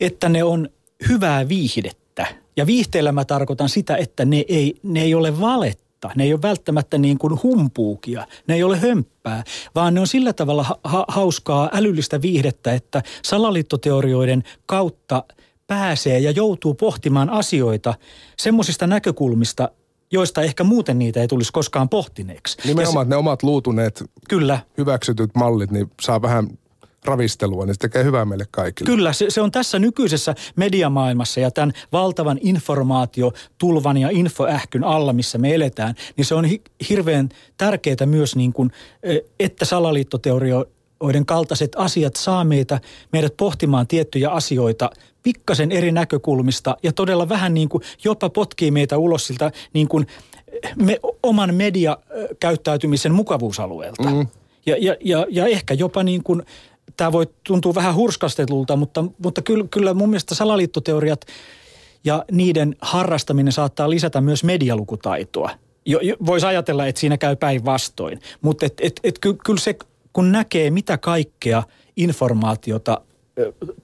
että 0.00 0.28
ne 0.28 0.44
on 0.44 0.68
hyvää 1.08 1.48
viihdettä. 1.48 2.26
Ja 2.56 2.66
viihteellä 2.66 3.12
mä 3.12 3.24
tarkoitan 3.24 3.68
sitä, 3.68 3.96
että 3.96 4.24
ne 4.24 4.44
ei, 4.48 4.76
ne 4.82 5.02
ei 5.02 5.14
ole 5.14 5.40
valetta. 5.40 6.10
Ne 6.14 6.24
ei 6.24 6.32
ole 6.32 6.42
välttämättä 6.42 6.98
niin 6.98 7.18
kuin 7.18 7.42
humpuukia, 7.42 8.26
ne 8.46 8.54
ei 8.54 8.62
ole 8.62 8.76
hömppää, 8.78 9.44
vaan 9.74 9.94
ne 9.94 10.00
on 10.00 10.06
sillä 10.06 10.32
tavalla 10.32 10.78
ha- 10.84 11.04
hauskaa 11.08 11.70
älyllistä 11.72 12.22
viihdettä, 12.22 12.74
että 12.74 13.02
salaliittoteorioiden 13.22 14.44
kautta 14.66 15.24
pääsee 15.66 16.18
ja 16.18 16.30
joutuu 16.30 16.74
pohtimaan 16.74 17.30
asioita 17.30 17.94
semmoisista 18.38 18.86
näkökulmista, 18.86 19.68
joista 20.12 20.42
ehkä 20.42 20.64
muuten 20.64 20.98
niitä 20.98 21.20
ei 21.20 21.28
tulisi 21.28 21.52
koskaan 21.52 21.88
pohtineeksi. 21.88 22.58
Nimenomaan, 22.64 23.06
se, 23.06 23.10
ne 23.10 23.16
omat 23.16 23.42
luutuneet, 23.42 24.04
kyllä. 24.28 24.58
hyväksytyt 24.78 25.30
mallit, 25.34 25.70
niin 25.70 25.90
saa 26.02 26.22
vähän 26.22 26.48
ravistelua, 27.06 27.66
niin 27.66 27.74
se 27.74 27.78
tekee 27.78 28.04
hyvää 28.04 28.24
meille 28.24 28.46
kaikille. 28.50 28.90
Kyllä, 28.90 29.12
se, 29.12 29.26
se 29.28 29.40
on 29.40 29.52
tässä 29.52 29.78
nykyisessä 29.78 30.34
mediamaailmassa 30.56 31.40
ja 31.40 31.50
tämän 31.50 31.72
valtavan 31.92 32.38
informaatiotulvan 32.42 33.96
ja 33.96 34.08
infoähkyn 34.10 34.84
alla, 34.84 35.12
missä 35.12 35.38
me 35.38 35.54
eletään, 35.54 35.94
niin 36.16 36.24
se 36.24 36.34
on 36.34 36.44
hi, 36.44 36.62
hirveän 36.88 37.28
tärkeää 37.56 38.06
myös, 38.06 38.36
niin 38.36 38.52
kuin, 38.52 38.72
että 39.40 39.64
salaliittoteorioiden 40.96 41.26
kaltaiset 41.26 41.72
asiat 41.76 42.16
saa 42.16 42.44
meitä, 42.44 42.80
meidät 43.12 43.36
pohtimaan 43.36 43.86
tiettyjä 43.86 44.30
asioita 44.30 44.90
pikkasen 45.22 45.72
eri 45.72 45.92
näkökulmista 45.92 46.76
ja 46.82 46.92
todella 46.92 47.28
vähän 47.28 47.54
niin 47.54 47.68
kuin 47.68 47.82
jopa 48.04 48.30
potkii 48.30 48.70
meitä 48.70 48.98
ulos 48.98 49.26
siltä 49.26 49.52
niin 49.72 49.88
kuin 49.88 50.06
me, 50.76 50.98
oman 51.22 51.54
mediakäyttäytymisen 51.54 53.14
mukavuusalueelta. 53.14 54.10
Mm. 54.10 54.26
Ja, 54.66 54.76
ja, 54.78 54.96
ja, 55.00 55.26
ja 55.30 55.46
ehkä 55.46 55.74
jopa 55.74 56.02
niin 56.02 56.22
kuin 56.22 56.42
tämä 56.96 57.12
voi 57.12 57.26
tuntua 57.44 57.74
vähän 57.74 57.94
hurskastetulta, 57.94 58.76
mutta, 58.76 59.04
mutta 59.18 59.42
kyllä, 59.42 59.64
kyllä 59.70 59.94
mun 59.94 60.08
mielestä 60.08 60.34
salaliittoteoriat 60.34 61.26
ja 62.04 62.24
niiden 62.32 62.76
harrastaminen 62.80 63.52
saattaa 63.52 63.90
lisätä 63.90 64.20
myös 64.20 64.44
medialukutaitoa. 64.44 65.50
Jo, 65.86 66.00
jo, 66.00 66.16
Voisi 66.26 66.46
ajatella, 66.46 66.86
että 66.86 67.00
siinä 67.00 67.18
käy 67.18 67.36
päinvastoin, 67.36 68.20
mutta 68.42 68.66
et, 68.66 68.74
et, 68.80 69.00
et, 69.04 69.18
ky, 69.18 69.34
kyllä 69.44 69.60
se, 69.60 69.76
kun 70.16 70.32
näkee 70.32 70.70
mitä 70.70 70.98
kaikkea 70.98 71.62
informaatiota 71.96 73.00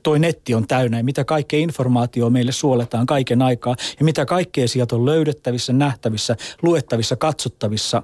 toi 0.02 0.18
netti 0.18 0.54
on 0.54 0.66
täynnä 0.66 0.96
ja 0.96 1.04
mitä 1.04 1.24
kaikkea 1.24 1.60
informaatiota 1.60 2.30
meille 2.30 2.52
suoletaan 2.52 3.06
kaiken 3.06 3.42
aikaa 3.42 3.76
ja 3.98 4.04
mitä 4.04 4.26
kaikkea 4.26 4.68
sieltä 4.68 4.96
on 4.96 5.06
löydettävissä, 5.06 5.72
nähtävissä, 5.72 6.36
luettavissa, 6.62 7.16
katsottavissa, 7.16 8.02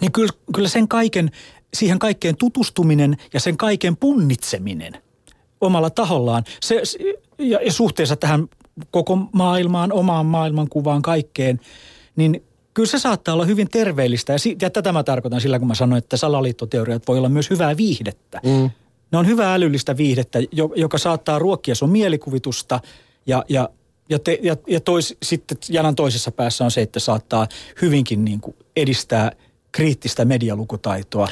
niin 0.00 0.12
kyllä, 0.12 0.32
kyllä 0.54 0.68
sen 0.68 0.88
kaiken 0.88 1.30
siihen 1.74 1.98
kaikkeen 1.98 2.36
tutustuminen 2.36 3.16
ja 3.32 3.40
sen 3.40 3.56
kaiken 3.56 3.96
punnitseminen 3.96 4.92
omalla 5.60 5.90
tahollaan 5.90 6.44
se, 6.60 6.82
ja, 7.38 7.58
ja 7.64 7.72
suhteessa 7.72 8.16
tähän 8.16 8.48
koko 8.90 9.16
maailmaan, 9.32 9.92
omaan 9.92 10.26
maailmankuvaan, 10.26 11.02
kaikkeen, 11.02 11.60
niin 12.16 12.42
kyllä 12.80 12.90
se 12.90 12.98
saattaa 12.98 13.34
olla 13.34 13.44
hyvin 13.44 13.68
terveellistä. 13.70 14.32
Ja, 14.32 14.38
si- 14.38 14.56
ja 14.62 14.70
tätä 14.70 14.92
mä 14.92 15.02
tarkoitan 15.02 15.40
sillä, 15.40 15.58
kun 15.58 15.68
mä 15.68 15.74
sanoin, 15.74 15.98
että 15.98 16.16
salaliittoteoriat 16.16 17.08
voi 17.08 17.18
olla 17.18 17.28
myös 17.28 17.50
hyvää 17.50 17.76
viihdettä. 17.76 18.40
Mm. 18.44 18.70
Ne 19.12 19.18
on 19.18 19.26
hyvää 19.26 19.54
älyllistä 19.54 19.96
viihdettä, 19.96 20.38
joka 20.76 20.98
saattaa 20.98 21.38
ruokkia 21.38 21.74
sun 21.74 21.90
mielikuvitusta 21.90 22.80
ja, 23.26 23.44
ja 23.48 23.68
ja, 24.08 24.18
te, 24.18 24.38
ja, 24.42 24.56
ja 24.66 24.80
tois, 24.80 25.16
sitten 25.22 25.58
janan 25.68 25.94
toisessa 25.94 26.30
päässä 26.30 26.64
on 26.64 26.70
se, 26.70 26.82
että 26.82 27.00
saattaa 27.00 27.48
hyvinkin 27.82 28.24
niin 28.24 28.40
kuin 28.40 28.56
edistää 28.76 29.32
kriittistä 29.72 30.24
medialukutaitoa 30.24 31.28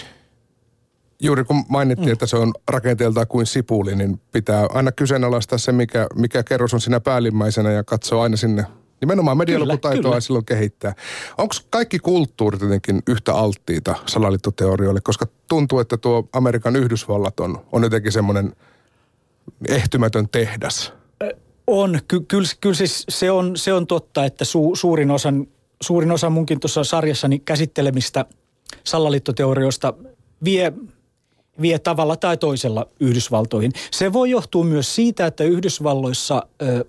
juuri 1.22 1.44
kun 1.44 1.64
mainittiin, 1.68 2.08
mm. 2.08 2.12
että 2.12 2.26
se 2.26 2.36
on 2.36 2.52
rakenteeltaan 2.68 3.26
kuin 3.26 3.46
sipuli, 3.46 3.96
niin 3.96 4.20
pitää 4.32 4.66
aina 4.70 4.92
kyseenalaistaa 4.92 5.58
se, 5.58 5.72
mikä, 5.72 6.06
mikä 6.14 6.42
kerros 6.42 6.74
on 6.74 6.80
siinä 6.80 7.00
päällimmäisenä 7.00 7.70
ja 7.72 7.84
katsoa 7.84 8.22
aina 8.22 8.36
sinne 8.36 8.64
Nimenomaan 9.00 9.38
medialukutaitoa 9.38 10.20
silloin 10.20 10.44
kehittää. 10.44 10.94
Onko 11.38 11.54
kaikki 11.70 11.98
kulttuurit 11.98 12.60
jotenkin 12.60 13.02
yhtä 13.06 13.34
alttiita 13.34 13.94
salaliittoteorioille? 14.06 15.00
Koska 15.00 15.26
tuntuu, 15.48 15.78
että 15.78 15.96
tuo 15.96 16.28
Amerikan 16.32 16.76
Yhdysvallat 16.76 17.40
on, 17.40 17.58
on 17.72 17.82
jotenkin 17.82 18.12
semmoinen 18.12 18.52
ehtymätön 19.68 20.28
tehdas. 20.28 20.92
On. 21.66 22.00
Ky- 22.08 22.20
kyllä, 22.20 22.48
kyllä 22.60 22.74
siis 22.74 23.04
se, 23.08 23.30
on, 23.30 23.56
se 23.56 23.72
on 23.72 23.86
totta, 23.86 24.24
että 24.24 24.44
su, 24.44 24.70
suurin, 24.74 25.10
osan, 25.10 25.46
suurin 25.82 26.10
osa 26.10 26.30
munkin 26.30 26.60
tuossa 26.60 26.84
sarjassani 26.84 27.38
käsittelemistä 27.38 28.24
salaliittoteorioista 28.84 29.94
vie 30.44 30.72
vie 31.62 31.78
tavalla 31.78 32.16
tai 32.16 32.36
toisella 32.36 32.86
Yhdysvaltoihin. 33.00 33.72
Se 33.90 34.12
voi 34.12 34.30
johtua 34.30 34.64
myös 34.64 34.94
siitä, 34.94 35.26
että 35.26 35.44
Yhdysvalloissa 35.44 36.46
ö, 36.62 36.84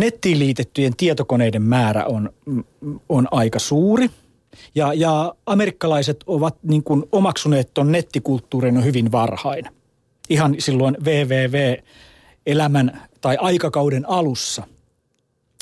nettiin 0.00 0.38
liitettyjen 0.38 0.96
tietokoneiden 0.96 1.62
määrä 1.62 2.04
on, 2.04 2.30
on 3.08 3.28
aika 3.30 3.58
suuri. 3.58 4.10
Ja, 4.74 4.94
ja 4.94 5.34
amerikkalaiset 5.46 6.24
ovat 6.26 6.56
niin 6.62 6.82
kuin 6.82 7.04
omaksuneet 7.12 7.74
tuon 7.74 7.92
nettikulttuurin 7.92 8.84
hyvin 8.84 9.12
varhain. 9.12 9.64
Ihan 10.28 10.54
silloin 10.58 10.96
WWW-elämän 11.04 13.00
tai 13.20 13.36
aikakauden 13.40 14.08
alussa 14.08 14.62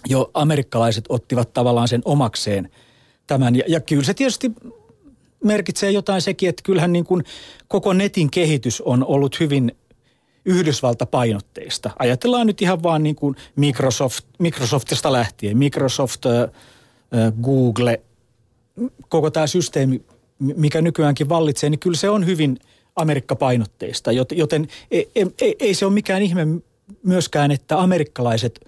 jo 0.06 0.30
amerikkalaiset 0.34 1.04
ottivat 1.08 1.52
tavallaan 1.52 1.88
sen 1.88 2.02
omakseen 2.04 2.70
tämän. 3.26 3.56
Ja, 3.56 3.64
ja 3.68 3.80
kyllä 3.80 4.04
se 4.04 4.14
tietysti 4.14 4.52
merkitsee 5.44 5.90
jotain 5.90 6.22
sekin, 6.22 6.48
että 6.48 6.62
kyllähän 6.62 6.92
niin 6.92 7.04
kuin 7.04 7.24
koko 7.68 7.92
netin 7.92 8.30
kehitys 8.30 8.80
on 8.80 9.04
ollut 9.04 9.40
hyvin 9.40 9.72
Yhdysvaltapainotteista. 10.48 11.90
Ajatellaan 11.98 12.46
nyt 12.46 12.62
ihan 12.62 12.82
vaan 12.82 13.02
niin 13.02 13.14
kuin 13.14 13.36
Microsoft, 13.56 14.24
Microsoftista 14.38 15.12
lähtien. 15.12 15.58
Microsoft, 15.58 16.22
Google, 17.42 18.00
koko 19.08 19.30
tämä 19.30 19.46
systeemi, 19.46 20.02
mikä 20.38 20.80
nykyäänkin 20.82 21.28
vallitsee, 21.28 21.70
niin 21.70 21.78
kyllä 21.78 21.96
se 21.96 22.10
on 22.10 22.26
hyvin 22.26 22.58
Amerikka-painotteista. 22.96 24.12
Joten 24.12 24.68
ei, 24.90 25.10
ei, 25.14 25.56
ei 25.60 25.74
se 25.74 25.86
ole 25.86 25.94
mikään 25.94 26.22
ihme 26.22 26.46
myöskään, 27.02 27.50
että 27.50 27.80
amerikkalaiset 27.80 28.60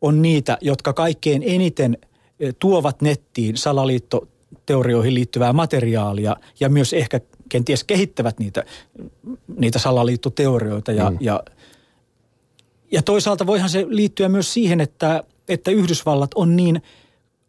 on 0.00 0.22
niitä, 0.22 0.58
jotka 0.60 0.92
kaikkein 0.92 1.42
eniten 1.46 1.98
tuovat 2.58 3.02
nettiin 3.02 3.56
salaliitto 3.56 4.28
teorioihin 4.66 5.14
liittyvää 5.14 5.52
materiaalia 5.52 6.36
ja 6.60 6.68
myös 6.68 6.92
ehkä 6.92 7.20
kenties 7.54 7.84
kehittävät 7.84 8.38
niitä, 8.38 8.64
niitä 9.56 9.78
salaliittoteorioita. 9.78 10.92
Ja, 10.92 11.10
mm. 11.10 11.16
ja, 11.20 11.42
ja 12.92 13.02
toisaalta 13.02 13.46
voihan 13.46 13.70
se 13.70 13.86
liittyä 13.88 14.28
myös 14.28 14.54
siihen, 14.54 14.80
että, 14.80 15.24
että 15.48 15.70
Yhdysvallat 15.70 16.30
on 16.34 16.56
niin 16.56 16.82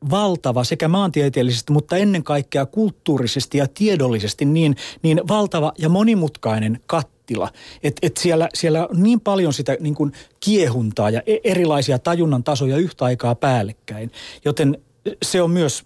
valtava 0.10 0.64
sekä 0.64 0.88
maantieteellisesti, 0.88 1.74
mutta 1.74 1.98
ennen 1.98 2.24
kaikkea 2.24 2.66
kulttuurisesti 2.66 3.58
ja 3.58 3.68
tiedollisesti 3.68 4.46
niin, 4.46 4.76
niin 5.02 5.22
valtava 5.28 5.74
ja 5.78 5.90
monimutkainen 5.90 6.80
kattila. 6.86 7.52
Että 7.84 8.08
et 8.08 8.18
siellä, 8.18 8.50
siellä 8.54 8.88
on 8.88 9.04
niin 9.04 9.20
paljon 9.20 9.54
sitä 9.54 9.78
niin 9.80 9.96
kuin 9.96 10.12
kiehuntaa 10.40 11.10
ja 11.10 11.22
e-, 11.26 11.38
erilaisia 11.44 12.00
tajunnan 12.00 12.44
tasoja 12.44 12.78
yhtä 12.78 13.06
aikaa 13.06 13.36
päällekkäin. 13.36 14.12
Joten 14.46 14.78
se 15.24 15.42
on 15.42 15.52
myös 15.52 15.86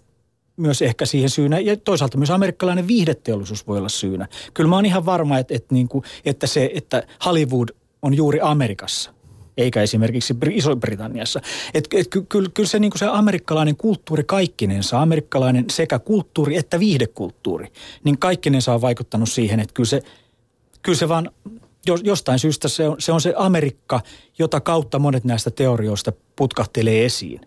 myös 0.60 0.82
ehkä 0.82 1.06
siihen 1.06 1.30
syynä. 1.30 1.58
Ja 1.58 1.76
toisaalta 1.76 2.18
myös 2.18 2.30
amerikkalainen 2.30 2.88
viihdeteollisuus 2.88 3.66
voi 3.66 3.78
olla 3.78 3.88
syynä. 3.88 4.28
Kyllä 4.54 4.70
mä 4.70 4.76
oon 4.76 4.86
ihan 4.86 5.06
varma, 5.06 5.38
että, 5.38 5.54
että, 5.54 5.74
niin 5.74 5.88
kuin, 5.88 6.04
että 6.24 6.46
se, 6.46 6.70
että 6.74 7.02
Hollywood 7.24 7.68
on 8.02 8.14
juuri 8.14 8.38
Amerikassa 8.42 9.14
eikä 9.56 9.82
esimerkiksi 9.82 10.34
Iso-Britanniassa. 10.50 11.40
Et, 11.74 11.88
et, 11.92 12.08
ky, 12.08 12.22
kyllä, 12.28 12.50
kyllä 12.54 12.68
se, 12.68 12.78
niin 12.78 12.92
se 12.96 13.06
amerikkalainen 13.06 13.76
kulttuuri 13.76 14.24
kaikkinensa, 14.24 15.02
amerikkalainen 15.02 15.64
sekä 15.70 15.98
kulttuuri 15.98 16.56
että 16.56 16.80
viihdekulttuuri, 16.80 17.72
niin 18.04 18.18
kaikkinensa 18.18 18.74
on 18.74 18.80
vaikuttanut 18.80 19.28
siihen, 19.28 19.60
että 19.60 19.74
kyllä 19.74 19.88
se, 19.88 20.02
kyllä 20.82 20.98
se 20.98 21.08
vaan 21.08 21.30
jostain 22.02 22.38
syystä 22.38 22.68
se 22.68 22.88
on, 22.88 22.96
se 22.98 23.12
on 23.12 23.20
se 23.20 23.34
Amerikka, 23.36 24.00
jota 24.38 24.60
kautta 24.60 24.98
monet 24.98 25.24
näistä 25.24 25.50
teorioista 25.50 26.12
putkahtelee 26.36 27.04
esiin. 27.04 27.40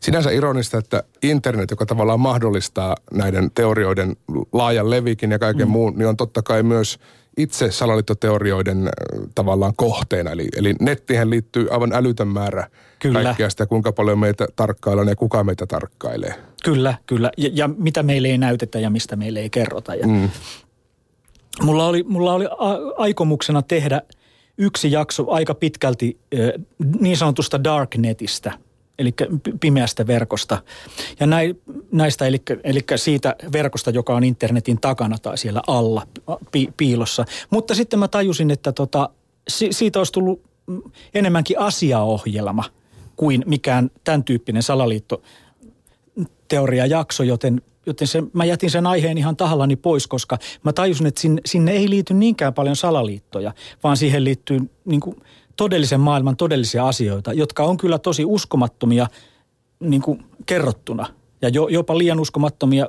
Sinänsä 0.00 0.30
ironista, 0.30 0.78
että 0.78 1.02
internet, 1.22 1.70
joka 1.70 1.86
tavallaan 1.86 2.20
mahdollistaa 2.20 2.96
näiden 3.12 3.50
teorioiden 3.54 4.16
laajan 4.52 4.90
levikin 4.90 5.30
ja 5.30 5.38
kaiken 5.38 5.68
mm. 5.68 5.72
muun, 5.72 5.98
niin 5.98 6.08
on 6.08 6.16
totta 6.16 6.42
kai 6.42 6.62
myös 6.62 6.98
itse 7.36 7.70
salaliittoteorioiden 7.70 8.86
äh, 8.86 8.92
tavallaan 9.34 9.72
kohteena. 9.76 10.30
Eli, 10.30 10.48
eli 10.56 10.74
nettihän 10.80 11.30
liittyy 11.30 11.68
aivan 11.70 11.92
älytön 11.92 12.28
määrä 12.28 12.68
kyllä. 12.98 13.22
kaikkea 13.22 13.50
sitä, 13.50 13.66
kuinka 13.66 13.92
paljon 13.92 14.18
meitä 14.18 14.46
tarkkaillaan 14.56 15.08
ja 15.08 15.16
kuka 15.16 15.44
meitä 15.44 15.66
tarkkailee. 15.66 16.34
Kyllä, 16.64 16.94
kyllä. 17.06 17.30
Ja, 17.36 17.50
ja 17.52 17.68
mitä 17.68 18.02
meille 18.02 18.28
ei 18.28 18.38
näytetä 18.38 18.78
ja 18.78 18.90
mistä 18.90 19.16
meille 19.16 19.40
ei 19.40 19.50
kerrota. 19.50 19.94
Ja 19.94 20.06
mm. 20.06 20.30
mulla, 21.62 21.86
oli, 21.86 22.02
mulla 22.02 22.32
oli 22.32 22.46
a- 22.46 22.94
aikomuksena 22.96 23.62
tehdä 23.62 24.02
yksi 24.58 24.92
jakso 24.92 25.30
aika 25.30 25.54
pitkälti 25.54 26.18
niin 27.00 27.16
sanotusta 27.16 27.64
darknetistä– 27.64 28.52
eli 28.98 29.14
pimeästä 29.60 30.06
verkosta. 30.06 30.62
Ja 31.20 31.26
näistä, 31.92 32.26
eli, 32.26 32.42
eli 32.64 32.80
siitä 32.96 33.36
verkosta, 33.52 33.90
joka 33.90 34.14
on 34.14 34.24
internetin 34.24 34.80
takana 34.80 35.18
tai 35.18 35.38
siellä 35.38 35.62
alla 35.66 36.06
pi, 36.52 36.68
piilossa. 36.76 37.24
Mutta 37.50 37.74
sitten 37.74 37.98
mä 37.98 38.08
tajusin, 38.08 38.50
että 38.50 38.72
tota, 38.72 39.10
si, 39.48 39.68
siitä 39.70 40.00
olisi 40.00 40.12
tullut 40.12 40.42
enemmänkin 41.14 41.58
asiaohjelma 41.58 42.64
kuin 43.16 43.42
mikään 43.46 43.90
tämän 44.04 44.24
tyyppinen 44.24 44.62
salaliitto 44.62 45.22
teoriajakso, 46.48 47.22
joten, 47.22 47.62
joten 47.86 48.08
se, 48.08 48.22
mä 48.32 48.44
jätin 48.44 48.70
sen 48.70 48.86
aiheen 48.86 49.18
ihan 49.18 49.36
tahallani 49.36 49.76
pois, 49.76 50.06
koska 50.06 50.38
mä 50.62 50.72
tajusin, 50.72 51.06
että 51.06 51.20
sinne, 51.20 51.40
sinne 51.46 51.72
ei 51.72 51.90
liity 51.90 52.14
niinkään 52.14 52.54
paljon 52.54 52.76
salaliittoja, 52.76 53.52
vaan 53.82 53.96
siihen 53.96 54.24
liittyy 54.24 54.60
niin 54.84 55.00
kuin– 55.00 55.16
todellisen 55.56 56.00
maailman 56.00 56.36
todellisia 56.36 56.88
asioita, 56.88 57.32
jotka 57.32 57.64
on 57.64 57.76
kyllä 57.76 57.98
tosi 57.98 58.24
uskomattomia 58.24 59.06
niin 59.80 60.02
kuin 60.02 60.24
kerrottuna. 60.46 61.06
Ja 61.42 61.48
jo, 61.48 61.68
jopa 61.68 61.98
liian 61.98 62.20
uskomattomia 62.20 62.88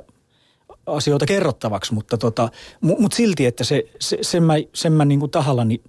asioita 0.86 1.26
kerrottavaksi, 1.26 1.94
mutta 1.94 2.18
tota, 2.18 2.48
mut 2.80 3.12
silti, 3.12 3.46
että 3.46 3.64
se, 3.64 3.84
se, 4.00 4.18
sen 4.22 4.42
mä, 4.42 4.54
sen 4.74 4.92
mä 4.92 5.04
niin 5.04 5.20
kuin 5.20 5.30
tahallani 5.30 5.80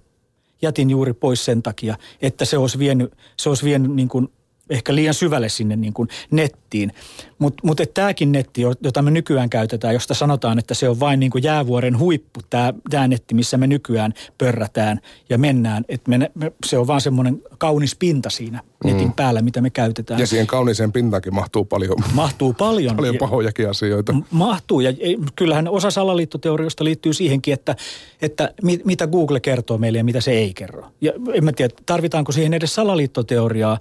jätin 0.62 0.90
juuri 0.90 1.12
pois 1.12 1.44
sen 1.44 1.62
takia, 1.62 1.96
että 2.22 2.44
se 2.44 2.58
olisi 2.58 2.78
vienyt, 2.78 3.14
se 3.36 3.48
olisi 3.48 3.64
vienyt 3.64 3.94
niin 3.94 4.08
kuin 4.08 4.28
ehkä 4.70 4.94
liian 4.94 5.14
syvälle 5.14 5.48
sinne 5.48 5.76
niin 5.76 5.92
kuin 5.92 6.08
nettiin. 6.30 6.92
Mutta 7.38 7.60
mut, 7.66 7.78
mut 7.80 7.94
tämäkin 7.94 8.32
netti, 8.32 8.62
jota 8.80 9.02
me 9.02 9.10
nykyään 9.10 9.50
käytetään, 9.50 9.94
josta 9.94 10.14
sanotaan, 10.14 10.58
että 10.58 10.74
se 10.74 10.88
on 10.88 11.00
vain 11.00 11.20
niin 11.20 11.30
kuin 11.30 11.44
jäävuoren 11.44 11.98
huippu, 11.98 12.40
tämä, 12.50 13.08
netti, 13.08 13.34
missä 13.34 13.56
me 13.56 13.66
nykyään 13.66 14.14
pörrätään 14.38 15.00
ja 15.28 15.38
mennään. 15.38 15.84
Et 15.88 16.08
me, 16.08 16.30
me, 16.34 16.52
se 16.66 16.78
on 16.78 16.86
vaan 16.86 17.00
semmoinen 17.00 17.42
kaunis 17.58 17.96
pinta 17.96 18.30
siinä 18.30 18.62
netin 18.84 19.06
mm. 19.06 19.12
päällä, 19.12 19.42
mitä 19.42 19.60
me 19.60 19.70
käytetään. 19.70 20.20
Ja 20.20 20.26
siihen 20.26 20.46
kauniseen 20.46 20.92
pintaankin 20.92 21.34
mahtuu 21.34 21.64
paljon. 21.64 21.96
Mahtuu 22.14 22.52
paljon. 22.52 22.96
paljon 22.96 23.18
pahojakin 23.18 23.70
asioita. 23.70 24.14
Mahtuu 24.30 24.80
ja 24.80 24.92
kyllähän 25.36 25.68
osa 25.68 25.90
salaliittoteorioista 25.90 26.84
liittyy 26.84 27.12
siihenkin, 27.12 27.54
että, 27.54 27.76
että 28.22 28.54
mit, 28.62 28.84
mitä 28.84 29.06
Google 29.06 29.40
kertoo 29.40 29.78
meille 29.78 29.98
ja 29.98 30.04
mitä 30.04 30.20
se 30.20 30.30
ei 30.30 30.54
kerro. 30.54 30.86
Ja 31.00 31.12
en 31.32 31.44
mä 31.44 31.52
tiedä, 31.52 31.74
tarvitaanko 31.86 32.32
siihen 32.32 32.54
edes 32.54 32.74
salaliittoteoriaa, 32.74 33.78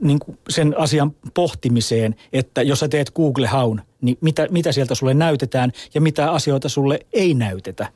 niin 0.00 0.18
kuin 0.18 0.38
sen 0.48 0.78
asian 0.78 1.14
pohtimiseen, 1.34 2.14
että 2.32 2.62
jos 2.62 2.80
sä 2.80 2.88
teet 2.88 3.10
Google-haun, 3.10 3.82
niin 4.00 4.18
mitä, 4.20 4.48
mitä 4.50 4.72
sieltä 4.72 4.94
sulle 4.94 5.14
näytetään 5.14 5.72
ja 5.94 6.00
mitä 6.00 6.30
asioita 6.30 6.68
sulle 6.68 7.00
ei 7.12 7.34
näytetä. 7.34 7.88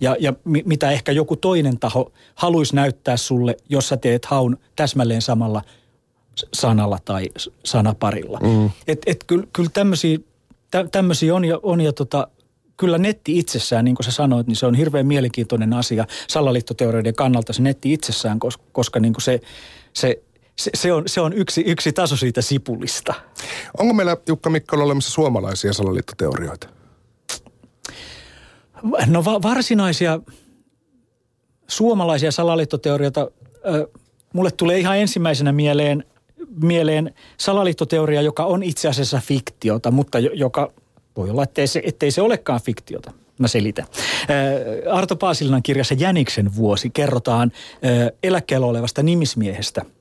Ja, 0.00 0.16
ja 0.20 0.32
mitä 0.44 0.90
ehkä 0.90 1.12
joku 1.12 1.36
toinen 1.36 1.78
taho 1.78 2.12
haluaisi 2.34 2.76
näyttää 2.76 3.16
sulle, 3.16 3.56
jos 3.68 3.88
sä 3.88 3.96
teet 3.96 4.24
haun 4.24 4.58
täsmälleen 4.76 5.22
samalla 5.22 5.62
sanalla 6.52 6.98
tai 7.04 7.28
sanaparilla. 7.64 8.38
Mm. 8.42 8.70
Et, 8.88 8.98
et 9.06 9.24
kyllä, 9.26 9.46
kyllä 9.52 9.70
tämmöisiä, 10.92 11.34
on 11.34 11.44
ja, 11.44 11.60
on 11.62 11.80
ja 11.80 11.92
tota, 11.92 12.28
kyllä 12.76 12.98
netti 12.98 13.38
itsessään, 13.38 13.84
niin 13.84 13.94
kuin 13.94 14.04
sä 14.04 14.10
sanoit, 14.10 14.46
niin 14.46 14.56
se 14.56 14.66
on 14.66 14.74
hirveän 14.74 15.06
mielenkiintoinen 15.06 15.72
asia 15.72 16.06
salaliittoteorioiden 16.28 17.14
kannalta 17.14 17.52
se 17.52 17.62
netti 17.62 17.92
itsessään, 17.92 18.38
koska, 18.38 18.64
koska 18.72 19.00
niin 19.00 19.12
kuin 19.12 19.22
se, 19.22 19.40
se 19.92 20.22
se, 20.58 20.70
se, 20.74 20.92
on, 20.92 21.02
se 21.06 21.20
on 21.20 21.32
yksi, 21.32 21.60
yksi 21.60 21.92
taso 21.92 22.16
siitä 22.16 22.42
sipulista. 22.42 23.14
Onko 23.78 23.94
meillä 23.94 24.16
Jukka 24.28 24.50
Mikkola 24.50 24.84
olemassa 24.84 25.10
suomalaisia 25.10 25.72
salaliittoteorioita? 25.72 26.68
No 29.06 29.24
va- 29.24 29.42
varsinaisia 29.42 30.20
suomalaisia 31.68 32.32
salaliittoteorioita, 32.32 33.20
äh, 33.20 34.00
mulle 34.32 34.50
tulee 34.50 34.78
ihan 34.78 34.98
ensimmäisenä 34.98 35.52
mieleen, 35.52 36.04
mieleen 36.62 37.14
salaliittoteoria, 37.36 38.22
joka 38.22 38.44
on 38.44 38.62
itse 38.62 38.88
asiassa 38.88 39.20
fiktiota, 39.24 39.90
mutta 39.90 40.18
joka 40.18 40.72
voi 41.16 41.30
olla, 41.30 41.42
ettei 41.42 41.66
se, 41.66 41.82
ettei 41.84 42.10
se 42.10 42.22
olekaan 42.22 42.60
fiktiota. 42.60 43.12
Mä 43.38 43.48
selitän. 43.48 43.86
Arto 44.90 45.16
Paasilinan 45.16 45.62
kirjassa 45.62 45.94
Jäniksen 45.94 46.56
vuosi 46.56 46.90
kerrotaan 46.90 47.52
eläkkeellä 48.22 48.66
olevasta 48.66 49.02
nimismiehestä– 49.02 49.82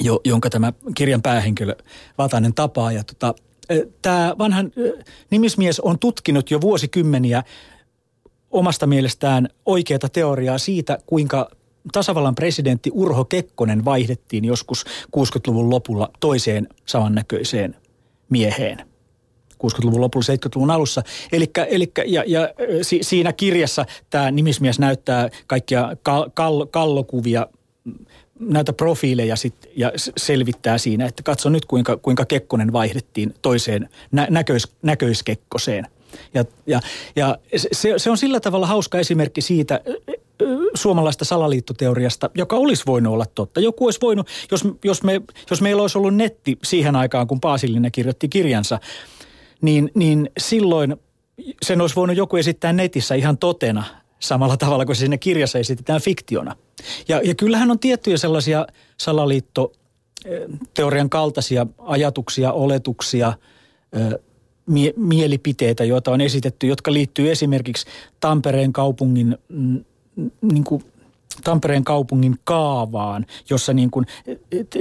jo, 0.00 0.20
jonka 0.24 0.50
tämä 0.50 0.72
kirjan 0.94 1.22
päähenkilö 1.22 1.76
Vatanen 2.18 2.54
tapaa. 2.54 2.92
Ja 2.92 3.04
tota, 3.04 3.34
tämä 4.02 4.34
vanhan 4.38 4.72
nimismies 5.30 5.80
on 5.80 5.98
tutkinut 5.98 6.50
jo 6.50 6.60
vuosikymmeniä 6.60 7.42
omasta 8.50 8.86
mielestään 8.86 9.48
oikeata 9.66 10.08
teoriaa 10.08 10.58
siitä, 10.58 10.98
kuinka 11.06 11.50
tasavallan 11.92 12.34
presidentti 12.34 12.90
Urho 12.94 13.24
Kekkonen 13.24 13.84
vaihdettiin 13.84 14.44
joskus 14.44 14.84
60-luvun 15.16 15.70
lopulla 15.70 16.10
toiseen 16.20 16.68
samannäköiseen 16.86 17.76
mieheen. 18.30 18.78
60-luvun 19.54 20.00
lopulla, 20.00 20.24
70-luvun 20.34 20.70
alussa. 20.70 21.02
Elikkä, 21.32 21.64
elikkä, 21.64 22.04
ja, 22.06 22.24
ja 22.26 22.48
si, 22.82 22.98
siinä 23.02 23.32
kirjassa 23.32 23.86
tämä 24.10 24.30
nimismies 24.30 24.78
näyttää 24.78 25.28
kaikkia 25.46 25.96
kal, 26.02 26.30
kal, 26.34 26.66
kallokuvia 26.66 27.46
näitä 28.40 28.72
profiileja 28.72 29.36
sit, 29.36 29.54
ja 29.76 29.92
selvittää 30.16 30.78
siinä, 30.78 31.06
että 31.06 31.22
katso 31.22 31.48
nyt 31.48 31.64
kuinka, 31.64 31.96
kuinka 31.96 32.24
Kekkonen 32.24 32.72
vaihdettiin 32.72 33.34
toiseen 33.42 33.88
nä, 34.12 34.26
näköis, 34.30 34.68
näköiskekkoseen. 34.82 35.86
Ja, 36.34 36.44
ja, 36.66 36.80
ja 37.16 37.38
se, 37.72 37.94
se 37.96 38.10
on 38.10 38.18
sillä 38.18 38.40
tavalla 38.40 38.66
hauska 38.66 38.98
esimerkki 38.98 39.40
siitä 39.40 39.80
suomalaista 40.74 41.24
salaliittoteoriasta, 41.24 42.30
joka 42.34 42.56
olisi 42.56 42.82
voinut 42.86 43.12
olla 43.12 43.26
totta. 43.34 43.60
Joku 43.60 43.84
olisi 43.84 44.00
voinut, 44.02 44.28
jos, 44.50 44.64
jos, 44.84 45.02
me, 45.02 45.20
jos 45.50 45.62
meillä 45.62 45.82
olisi 45.82 45.98
ollut 45.98 46.14
netti 46.14 46.58
siihen 46.64 46.96
aikaan, 46.96 47.26
kun 47.26 47.40
Paasillinen 47.40 47.92
kirjoitti 47.92 48.28
kirjansa, 48.28 48.80
niin, 49.60 49.90
niin 49.94 50.30
silloin 50.38 50.96
sen 51.62 51.80
olisi 51.80 51.96
voinut 51.96 52.16
joku 52.16 52.36
esittää 52.36 52.72
netissä 52.72 53.14
ihan 53.14 53.38
totena 53.38 53.84
samalla 54.20 54.56
tavalla 54.56 54.86
kuin 54.86 54.96
se 54.96 55.00
sinne 55.00 55.18
kirjassa 55.18 55.58
esitetään 55.58 56.00
fiktiona. 56.00 56.56
Ja, 57.08 57.20
ja 57.24 57.34
kyllähän 57.34 57.70
on 57.70 57.78
tiettyjä 57.78 58.16
sellaisia 58.16 58.66
salaliittoteorian 58.96 61.10
kaltaisia 61.10 61.66
ajatuksia, 61.78 62.52
oletuksia, 62.52 63.32
mie- 64.66 64.94
mielipiteitä, 64.96 65.84
joita 65.84 66.10
on 66.10 66.20
esitetty, 66.20 66.66
jotka 66.66 66.92
liittyy 66.92 67.30
esimerkiksi 67.30 67.86
Tampereen 68.20 68.72
kaupungin 68.72 69.38
mm, 69.48 69.84
niin 70.52 70.64
kuin 70.64 70.84
Tampereen 71.44 71.84
kaupungin 71.84 72.36
kaavaan, 72.44 73.26
jossa 73.50 73.72
niin 73.72 73.90
kuin 73.90 74.06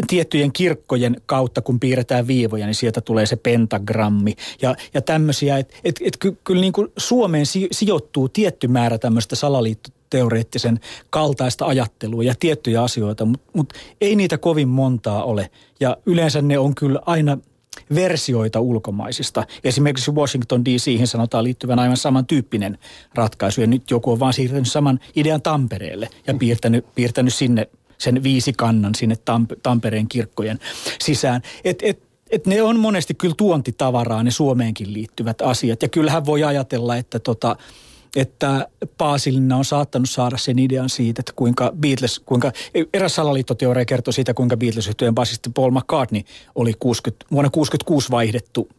tiettyjen 0.08 0.52
kirkkojen 0.52 1.16
kautta, 1.26 1.62
kun 1.62 1.80
piirretään 1.80 2.28
viivoja, 2.28 2.66
niin 2.66 2.76
sieltä 2.76 3.02
tulee 3.02 3.26
se 3.26 3.36
pentagrammi 3.36 4.36
ja, 4.62 4.76
ja 4.94 5.02
tämmöisiä. 5.02 5.58
Että 5.58 5.76
et, 5.84 5.96
et 6.04 6.18
ky, 6.18 6.38
kyllä 6.44 6.62
niin 6.62 6.74
kuin 6.74 6.88
Suomeen 6.98 7.46
sijoittuu 7.72 8.30
tietty 8.30 8.68
määrä 8.68 8.98
tämmöistä 8.98 9.36
salaliittoteoreettisen 9.36 10.80
kaltaista 11.10 11.66
ajattelua 11.66 12.24
ja 12.24 12.34
tiettyjä 12.40 12.84
asioita, 12.84 13.26
mutta 13.26 13.52
mut 13.54 13.74
ei 14.02 14.16
niitä 14.16 14.38
kovin 14.38 14.68
montaa 14.68 15.24
ole. 15.24 15.50
Ja 15.80 15.98
yleensä 16.06 16.42
ne 16.42 16.60
on 16.60 16.76
kyllä 16.76 17.00
aina– 17.06 17.38
versioita 17.96 18.60
ulkomaisista. 18.60 19.44
Esimerkiksi 19.64 20.12
Washington 20.12 20.66
DC:hin 20.66 21.08
sanotaan 21.08 21.44
liittyvän 21.44 21.80
aivan 21.80 21.98
samantyyppinen 21.98 22.78
ratkaisu 23.16 23.62
ja 23.62 23.68
nyt 23.68 23.92
joku 23.92 24.12
on 24.12 24.20
vaan 24.20 24.34
siirtänyt 24.34 24.72
saman 24.72 25.00
idean 25.16 25.42
Tampereelle 25.42 26.10
ja 26.28 26.34
piirtänyt, 26.34 26.86
piirtänyt 26.96 27.34
sinne 27.34 27.68
sen 27.98 28.24
viisi 28.24 28.54
kannan 28.54 28.96
sinne 28.96 29.16
Tampereen 29.64 30.08
kirkkojen 30.08 30.60
sisään. 31.00 31.42
Et, 31.64 31.80
et, 31.82 32.04
et 32.30 32.48
ne 32.48 32.62
on 32.62 32.80
monesti 32.80 33.14
kyllä 33.14 33.36
tuontitavaraa, 33.38 34.24
ne 34.24 34.32
Suomeenkin 34.32 34.94
liittyvät 34.94 35.42
asiat. 35.42 35.82
Ja 35.82 35.90
kyllähän 35.90 36.26
voi 36.26 36.44
ajatella, 36.44 36.96
että 36.98 37.20
tota, 37.20 37.56
että 38.16 38.68
Paasilina 38.98 39.58
on 39.58 39.66
saattanut 39.66 40.10
saada 40.10 40.38
sen 40.38 40.60
idean 40.60 40.90
siitä, 40.90 41.20
että 41.20 41.34
kuinka 41.36 41.74
Beatles, 41.80 42.20
kuinka 42.20 42.52
eräs 42.94 43.16
salaliittoteoria 43.16 43.86
kertoo 43.86 44.12
siitä, 44.12 44.34
kuinka 44.34 44.58
beatles 44.58 44.88
yhtyeen 44.88 45.16
basisti 45.16 45.50
Paul 45.50 45.72
McCartney 45.72 46.22
oli 46.56 46.74
60, 46.80 47.26
vuonna 47.32 47.50
66 47.50 48.12
vaihdettu 48.12 48.70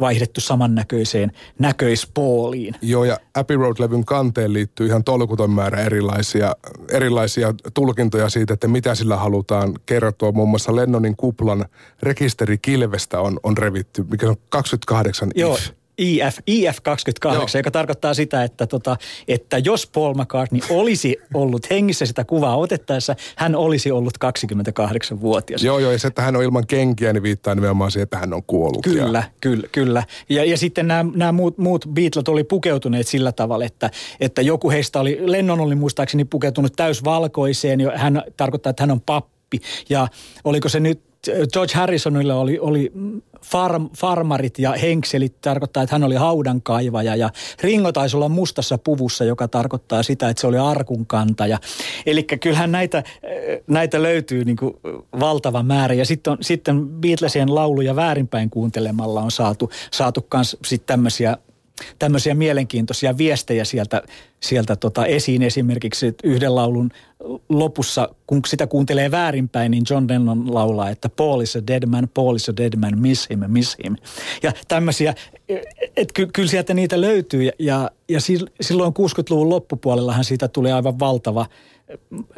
vaihdettu 0.00 0.40
samannäköiseen 0.40 1.32
näköispooliin. 1.58 2.74
Joo, 2.82 3.04
ja 3.04 3.18
Abbey 3.34 3.56
Road-levyn 3.56 4.04
kanteen 4.04 4.52
liittyy 4.52 4.86
ihan 4.86 5.04
tolkuton 5.04 5.50
määrä 5.50 5.80
erilaisia, 5.80 6.56
erilaisia 6.90 7.54
tulkintoja 7.74 8.28
siitä, 8.28 8.54
että 8.54 8.68
mitä 8.68 8.94
sillä 8.94 9.16
halutaan 9.16 9.74
kertoa. 9.86 10.32
Muun 10.32 10.48
muassa 10.48 10.76
Lennonin 10.76 11.16
kuplan 11.16 11.64
rekisterikilvestä 12.02 13.20
on, 13.20 13.40
on 13.42 13.58
revitty, 13.58 14.04
mikä 14.10 14.28
on 14.28 14.36
28 14.48 15.30
Joo, 15.34 15.54
if. 15.56 15.70
IF, 15.98 16.38
IF28, 16.50 17.34
Joo. 17.34 17.46
joka 17.54 17.70
tarkoittaa 17.70 18.14
sitä, 18.14 18.44
että, 18.44 18.66
tota, 18.66 18.96
että 19.28 19.58
jos 19.58 19.86
Paul 19.86 20.14
McCartney 20.14 20.60
olisi 20.70 21.16
ollut 21.34 21.70
hengissä 21.70 22.06
sitä 22.06 22.24
kuvaa 22.24 22.56
otettaessa, 22.56 23.16
hän 23.36 23.56
olisi 23.56 23.90
ollut 23.90 24.14
28-vuotias. 24.24 25.64
Joo, 25.64 25.78
joo, 25.78 25.92
ja 25.92 25.98
se, 25.98 26.08
että 26.08 26.22
hän 26.22 26.36
on 26.36 26.42
ilman 26.42 26.66
kenkiä, 26.66 27.12
niin 27.12 27.22
viittaa 27.22 27.54
nimenomaan 27.54 27.90
siihen, 27.90 28.02
että 28.02 28.18
hän 28.18 28.32
on 28.32 28.42
kuollut. 28.42 28.82
Kyllä, 28.82 29.18
ja... 29.18 29.24
kyllä, 29.40 29.68
kyllä. 29.72 30.02
Ja, 30.28 30.44
ja 30.44 30.56
sitten 30.56 30.88
nämä, 30.88 31.10
nämä 31.14 31.32
muut, 31.32 31.58
muut 31.58 31.88
Beatles 31.92 32.28
oli 32.28 32.44
pukeutuneet 32.44 33.06
sillä 33.06 33.32
tavalla, 33.32 33.64
että, 33.64 33.90
että 34.20 34.42
joku 34.42 34.70
heistä 34.70 35.00
oli, 35.00 35.18
Lennon 35.20 35.60
oli 35.60 35.74
muistaakseni 35.74 36.24
pukeutunut 36.24 36.72
täysvalkoiseen, 36.76 37.80
ja 37.80 37.98
hän 37.98 38.22
tarkoittaa, 38.36 38.70
että 38.70 38.82
hän 38.82 38.90
on 38.90 39.00
pappi. 39.00 39.60
Ja 39.88 40.08
oliko 40.44 40.68
se 40.68 40.80
nyt 40.80 41.11
George 41.52 41.74
Harrisonilla 41.74 42.34
oli, 42.34 42.58
oli 42.58 42.92
farm, 43.44 43.90
farmarit 43.96 44.58
ja 44.58 44.72
henkselit, 44.72 45.40
tarkoittaa, 45.40 45.82
että 45.82 45.94
hän 45.94 46.04
oli 46.04 46.14
haudankaivaja 46.14 47.16
ja 47.16 47.30
Ringo 47.62 47.92
taisi 47.92 48.16
olla 48.16 48.28
mustassa 48.28 48.78
puvussa, 48.78 49.24
joka 49.24 49.48
tarkoittaa 49.48 50.02
sitä, 50.02 50.28
että 50.28 50.40
se 50.40 50.46
oli 50.46 50.58
arkunkantaja. 50.58 51.58
Eli 52.06 52.22
kyllähän 52.22 52.72
näitä, 52.72 53.02
näitä 53.66 54.02
löytyy 54.02 54.44
niin 54.44 54.56
kuin 54.56 54.74
valtava 55.20 55.62
määrä 55.62 55.94
ja 55.94 56.04
sitten, 56.04 56.30
on, 56.30 56.38
sitten 56.40 56.88
Beatlesien 56.88 57.54
lauluja 57.54 57.96
väärinpäin 57.96 58.50
kuuntelemalla 58.50 59.20
on 59.20 59.30
saatu, 59.30 59.70
saatu 59.90 60.26
myös 60.34 60.56
sitten 60.64 60.86
tämmöisiä 60.86 61.36
tämmöisiä 61.98 62.34
mielenkiintoisia 62.34 63.18
viestejä 63.18 63.64
sieltä, 63.64 64.02
sieltä 64.40 64.76
tota 64.76 65.06
esiin. 65.06 65.42
Esimerkiksi 65.42 66.14
yhden 66.24 66.54
laulun 66.54 66.90
lopussa, 67.48 68.08
kun 68.26 68.40
sitä 68.46 68.66
kuuntelee 68.66 69.10
väärinpäin, 69.10 69.70
niin 69.70 69.84
John 69.90 70.06
Lennon 70.08 70.54
laulaa, 70.54 70.90
että 70.90 71.08
Paul 71.08 71.40
is 71.40 71.56
a 71.56 71.66
dead 71.66 71.86
man, 71.86 72.08
Paul 72.14 72.36
is 72.36 72.48
a 72.48 72.56
dead 72.56 72.76
man, 72.76 72.98
miss 72.98 73.30
him, 73.30 73.40
miss 73.46 73.76
him. 73.84 73.96
Ja 74.42 74.52
tämmöisiä, 74.68 75.14
että 75.96 76.14
ky, 76.14 76.26
kyllä 76.26 76.48
sieltä 76.48 76.74
niitä 76.74 77.00
löytyy 77.00 77.50
ja, 77.58 77.90
ja, 78.08 78.18
silloin 78.60 78.92
60-luvun 78.92 79.50
loppupuolellahan 79.50 80.24
siitä 80.24 80.48
tuli 80.48 80.72
aivan 80.72 80.98
valtava– 80.98 81.46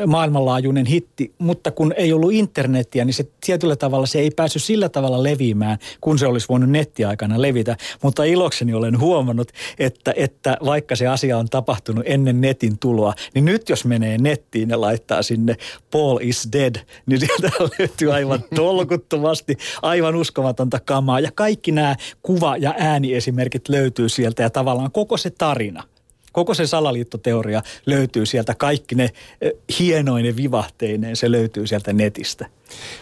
maailmanlaajuinen 0.06 0.86
hitti, 0.86 1.32
mutta 1.38 1.70
kun 1.70 1.94
ei 1.96 2.12
ollut 2.12 2.32
internettiä, 2.32 3.04
niin 3.04 3.14
se 3.14 3.26
tietyllä 3.46 3.76
tavalla 3.76 4.06
se 4.06 4.18
ei 4.18 4.30
päässyt 4.30 4.62
sillä 4.62 4.88
tavalla 4.88 5.22
leviämään, 5.22 5.78
kun 6.00 6.18
se 6.18 6.26
olisi 6.26 6.48
voinut 6.48 6.70
nettiaikana 6.70 7.42
levitä. 7.42 7.76
Mutta 8.02 8.24
ilokseni 8.24 8.74
olen 8.74 9.00
huomannut, 9.00 9.52
että, 9.78 10.12
että 10.16 10.56
vaikka 10.64 10.96
se 10.96 11.06
asia 11.06 11.38
on 11.38 11.48
tapahtunut 11.48 12.04
ennen 12.06 12.40
netin 12.40 12.78
tuloa, 12.78 13.14
niin 13.34 13.44
nyt 13.44 13.68
jos 13.68 13.84
menee 13.84 14.18
nettiin 14.18 14.68
ja 14.68 14.80
laittaa 14.80 15.22
sinne 15.22 15.56
Paul 15.90 16.18
is 16.22 16.48
dead, 16.52 16.76
niin 17.06 17.20
sieltä 17.20 17.50
löytyy 17.78 18.12
aivan 18.12 18.44
tolkuttomasti 18.56 19.56
aivan 19.82 20.16
uskomatonta 20.16 20.80
kamaa. 20.80 21.20
Ja 21.20 21.30
kaikki 21.34 21.72
nämä 21.72 21.96
kuva- 22.22 22.56
ja 22.56 22.74
ääniesimerkit 22.78 23.68
löytyy 23.68 24.08
sieltä 24.08 24.42
ja 24.42 24.50
tavallaan 24.50 24.92
koko 24.92 25.16
se 25.16 25.30
tarina– 25.30 25.82
koko 26.34 26.54
se 26.54 26.66
salaliittoteoria 26.66 27.62
löytyy 27.86 28.26
sieltä, 28.26 28.54
kaikki 28.54 28.94
ne 28.94 29.10
hienoinen 29.78 30.36
vivahteineen, 30.36 31.16
se 31.16 31.30
löytyy 31.30 31.66
sieltä 31.66 31.92
netistä. 31.92 32.46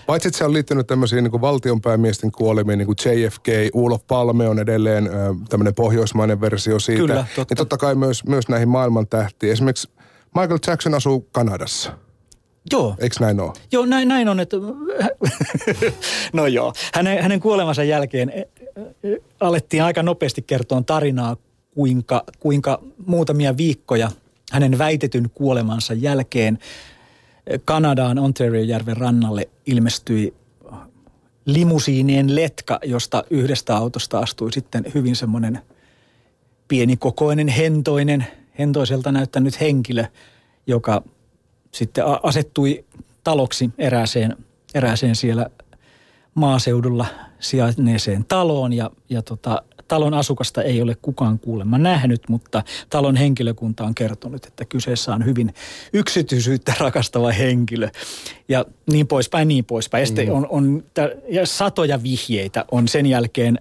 Paitsi 0.07 0.29
että 0.29 0.39
se 0.39 0.45
on 0.45 0.53
liittynyt 0.53 0.87
tämmöisiin 0.87 1.25
niin 1.25 1.41
valtionpäämiesten 1.41 2.33
kuolemiin, 2.33 2.79
niin 2.79 2.87
kuin 2.87 2.97
JFK, 3.05 3.49
Ulof 3.75 4.07
Palme 4.07 4.49
on 4.49 4.59
edelleen 4.59 5.11
tämmöinen 5.49 5.75
pohjoismainen 5.75 6.41
versio 6.41 6.79
siitä. 6.79 7.01
Kyllä, 7.01 7.27
totta. 7.37 7.53
Ja 7.53 7.57
totta 7.57 7.77
kai 7.77 7.95
myös, 7.95 8.25
myös 8.25 8.49
näihin 8.49 8.69
maailman 8.69 9.07
tähtiin. 9.07 9.53
Esimerkiksi 9.53 9.89
Michael 10.35 10.59
Jackson 10.67 10.95
asuu 10.95 11.29
Kanadassa. 11.33 11.93
Joo. 12.73 12.95
Eikö 12.99 13.17
näin 13.21 13.41
ole? 13.41 13.53
Joo, 13.73 13.87
näin, 13.87 14.09
näin 14.09 14.29
on. 14.29 14.41
Että... 14.41 14.57
no 16.33 16.47
joo. 16.47 16.73
Hänen, 16.95 17.23
hänen 17.23 17.41
kuolemansa 17.41 17.85
jälkeen 17.85 18.33
alettiin 19.41 19.83
aika 19.83 20.03
nopeasti 20.03 20.43
kertoa 20.43 20.83
tarinaa, 20.83 21.37
kuinka, 21.75 22.25
kuinka 22.41 22.83
muutamia 23.07 23.57
viikkoja 23.57 24.11
hänen 24.53 24.79
väitetyn 24.79 25.31
kuolemansa 25.35 25.95
jälkeen 25.95 26.59
Kanadaan 27.65 28.19
Ontario-järven 28.19 28.97
rannalle 28.97 29.49
ilmestyi 29.67 30.35
limusiinien 31.45 32.35
letka, 32.35 32.79
josta 32.85 33.25
yhdestä 33.31 33.77
autosta 33.77 34.19
astui 34.19 34.53
sitten 34.53 34.85
hyvin 34.95 35.17
semmoinen 35.17 35.61
pienikokoinen, 36.69 37.49
hentoinen, 37.49 38.27
hentoiselta 38.59 39.13
näyttänyt 39.13 39.61
henkilö, 39.61 40.05
joka 40.67 41.03
sitten 41.73 42.05
asettui 42.23 42.85
taloksi 43.25 43.71
erääseen, 43.79 44.37
erääseen 44.75 45.17
siellä 45.17 45.47
maaseudulla 46.35 47.07
sijainneeseen 47.41 48.25
taloon 48.25 48.73
ja, 48.73 48.91
ja 49.09 49.23
tota, 49.23 49.63
talon 49.89 50.15
asukasta 50.15 50.63
ei 50.63 50.83
ole 50.83 50.97
kukaan 51.03 51.39
kuulemma 51.39 51.79
nähnyt, 51.79 52.29
mutta 52.29 52.63
talon 52.91 53.17
henkilökunta 53.17 53.85
on 53.85 53.95
kertonut, 53.95 54.47
että 54.47 54.65
kyseessä 54.65 55.15
on 55.15 55.25
hyvin 55.25 55.55
yksityisyyttä 55.93 56.75
rakastava 56.81 57.31
henkilö. 57.31 57.89
Ja 58.49 58.65
niin 58.93 59.07
poispäin, 59.07 59.49
niin 59.49 59.65
poispäin. 59.65 60.07
Ja, 60.17 60.25
mm. 60.25 60.31
on, 60.31 60.47
on, 60.51 60.85
ja 61.29 61.47
satoja 61.47 62.03
vihjeitä 62.03 62.65
on 62.71 62.89
sen 62.89 63.07
jälkeen 63.07 63.59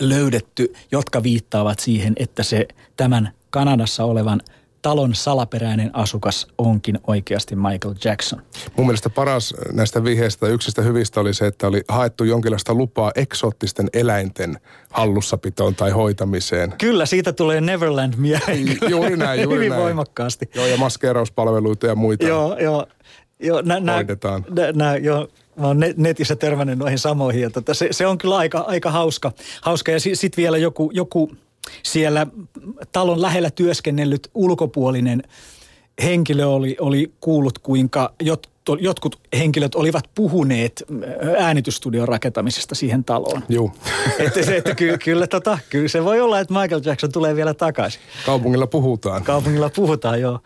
löydetty, 0.00 0.72
jotka 0.92 1.22
viittaavat 1.22 1.78
siihen, 1.78 2.12
että 2.16 2.42
se 2.42 2.68
tämän 2.96 3.32
Kanadassa 3.50 4.04
olevan– 4.04 4.40
talon 4.82 5.14
salaperäinen 5.14 5.90
asukas 5.92 6.46
onkin 6.58 6.98
oikeasti 7.06 7.56
Michael 7.56 7.94
Jackson. 8.04 8.42
Mun 8.76 8.86
mielestä 8.86 9.10
paras 9.10 9.54
näistä 9.72 10.04
vihjeistä 10.04 10.46
yksistä 10.46 10.82
hyvistä 10.82 11.20
oli 11.20 11.34
se, 11.34 11.46
että 11.46 11.66
oli 11.66 11.82
haettu 11.88 12.24
jonkinlaista 12.24 12.74
lupaa 12.74 13.12
eksoottisten 13.14 13.88
eläinten 13.92 14.60
hallussapitoon 14.90 15.74
tai 15.74 15.90
hoitamiseen. 15.90 16.74
Kyllä, 16.78 17.06
siitä 17.06 17.32
tulee 17.32 17.60
Neverland 17.60 18.14
mieleen. 18.16 18.78
Juuri 18.88 19.16
näin, 19.16 19.42
juuri 19.42 19.56
Hyvin 19.56 19.70
näin. 19.70 19.82
voimakkaasti. 19.82 20.50
Joo, 20.54 20.66
ja 20.66 20.76
maskeerauspalveluita 20.76 21.86
ja 21.86 21.94
muita 21.94 22.26
joo, 22.26 22.58
joo. 22.58 22.86
Joo, 23.40 23.62
nä, 23.62 23.80
nä, 23.80 23.94
hoidetaan. 23.94 24.44
Nä, 24.50 24.72
nä, 24.72 24.96
joo, 24.96 25.28
mä 25.56 25.66
oon 25.66 25.80
netissä 25.96 26.36
törmännyt 26.36 26.78
noihin 26.78 26.98
samoihin. 26.98 27.42
Ja 27.42 27.50
tota, 27.50 27.74
se, 27.74 27.88
se, 27.90 28.06
on 28.06 28.18
kyllä 28.18 28.36
aika, 28.36 28.58
aika 28.58 28.90
hauska. 28.90 29.32
hauska. 29.62 29.92
Ja 29.92 30.00
sitten 30.00 30.16
sit 30.16 30.36
vielä 30.36 30.58
joku, 30.58 30.90
joku 30.94 31.32
siellä 31.82 32.26
talon 32.92 33.22
lähellä 33.22 33.50
työskennellyt 33.50 34.30
ulkopuolinen 34.34 35.22
henkilö 36.02 36.46
oli, 36.46 36.76
oli 36.80 37.12
kuullut, 37.20 37.58
kuinka 37.58 38.14
jot, 38.22 38.50
jotkut 38.80 39.20
henkilöt 39.38 39.74
olivat 39.74 40.04
puhuneet 40.14 40.84
äänitystudion 41.38 42.08
rakentamisesta 42.08 42.74
siihen 42.74 43.04
taloon. 43.04 43.42
Joo. 43.48 43.72
että 44.18 44.42
se, 44.42 44.56
että 44.56 44.74
ky, 44.74 44.98
kyllä, 45.04 45.26
tota, 45.26 45.58
kyllä 45.70 45.88
se 45.88 46.04
voi 46.04 46.20
olla, 46.20 46.40
että 46.40 46.54
Michael 46.54 46.82
Jackson 46.84 47.12
tulee 47.12 47.36
vielä 47.36 47.54
takaisin. 47.54 48.00
Kaupungilla 48.26 48.66
puhutaan. 48.66 49.24
Kaupungilla 49.24 49.70
puhutaan, 49.76 50.20
joo. 50.20 50.40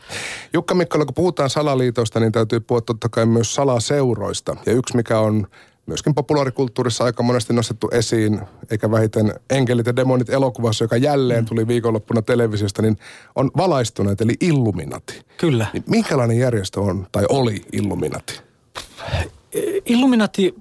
Jukka 0.52 0.74
Mikkola, 0.74 1.04
kun 1.04 1.14
puhutaan 1.14 1.50
salaliitosta, 1.50 2.20
niin 2.20 2.32
täytyy 2.32 2.60
puhua 2.60 2.80
totta 2.80 3.08
kai 3.08 3.26
myös 3.26 3.54
salaseuroista. 3.54 4.56
Ja 4.66 4.72
yksi, 4.72 4.96
mikä 4.96 5.18
on 5.18 5.46
myöskin 5.86 6.14
populaarikulttuurissa 6.14 7.04
aika 7.04 7.22
monesti 7.22 7.52
nostettu 7.52 7.88
esiin, 7.92 8.40
eikä 8.70 8.90
vähiten 8.90 9.34
Enkelit 9.50 9.86
ja 9.86 9.96
demonit 9.96 10.30
elokuvassa, 10.30 10.84
joka 10.84 10.96
jälleen 10.96 11.44
mm. 11.44 11.46
tuli 11.46 11.66
viikonloppuna 11.66 12.22
televisiosta, 12.22 12.82
niin 12.82 12.98
on 13.34 13.50
valaistuneet, 13.56 14.20
eli 14.20 14.34
Illuminati. 14.40 15.20
Kyllä. 15.36 15.66
Niin 15.72 15.84
minkälainen 15.86 16.38
järjestö 16.38 16.80
on, 16.80 17.06
tai 17.12 17.24
oli 17.28 17.64
Illuminati? 17.72 18.40
Illuminati 19.86 20.54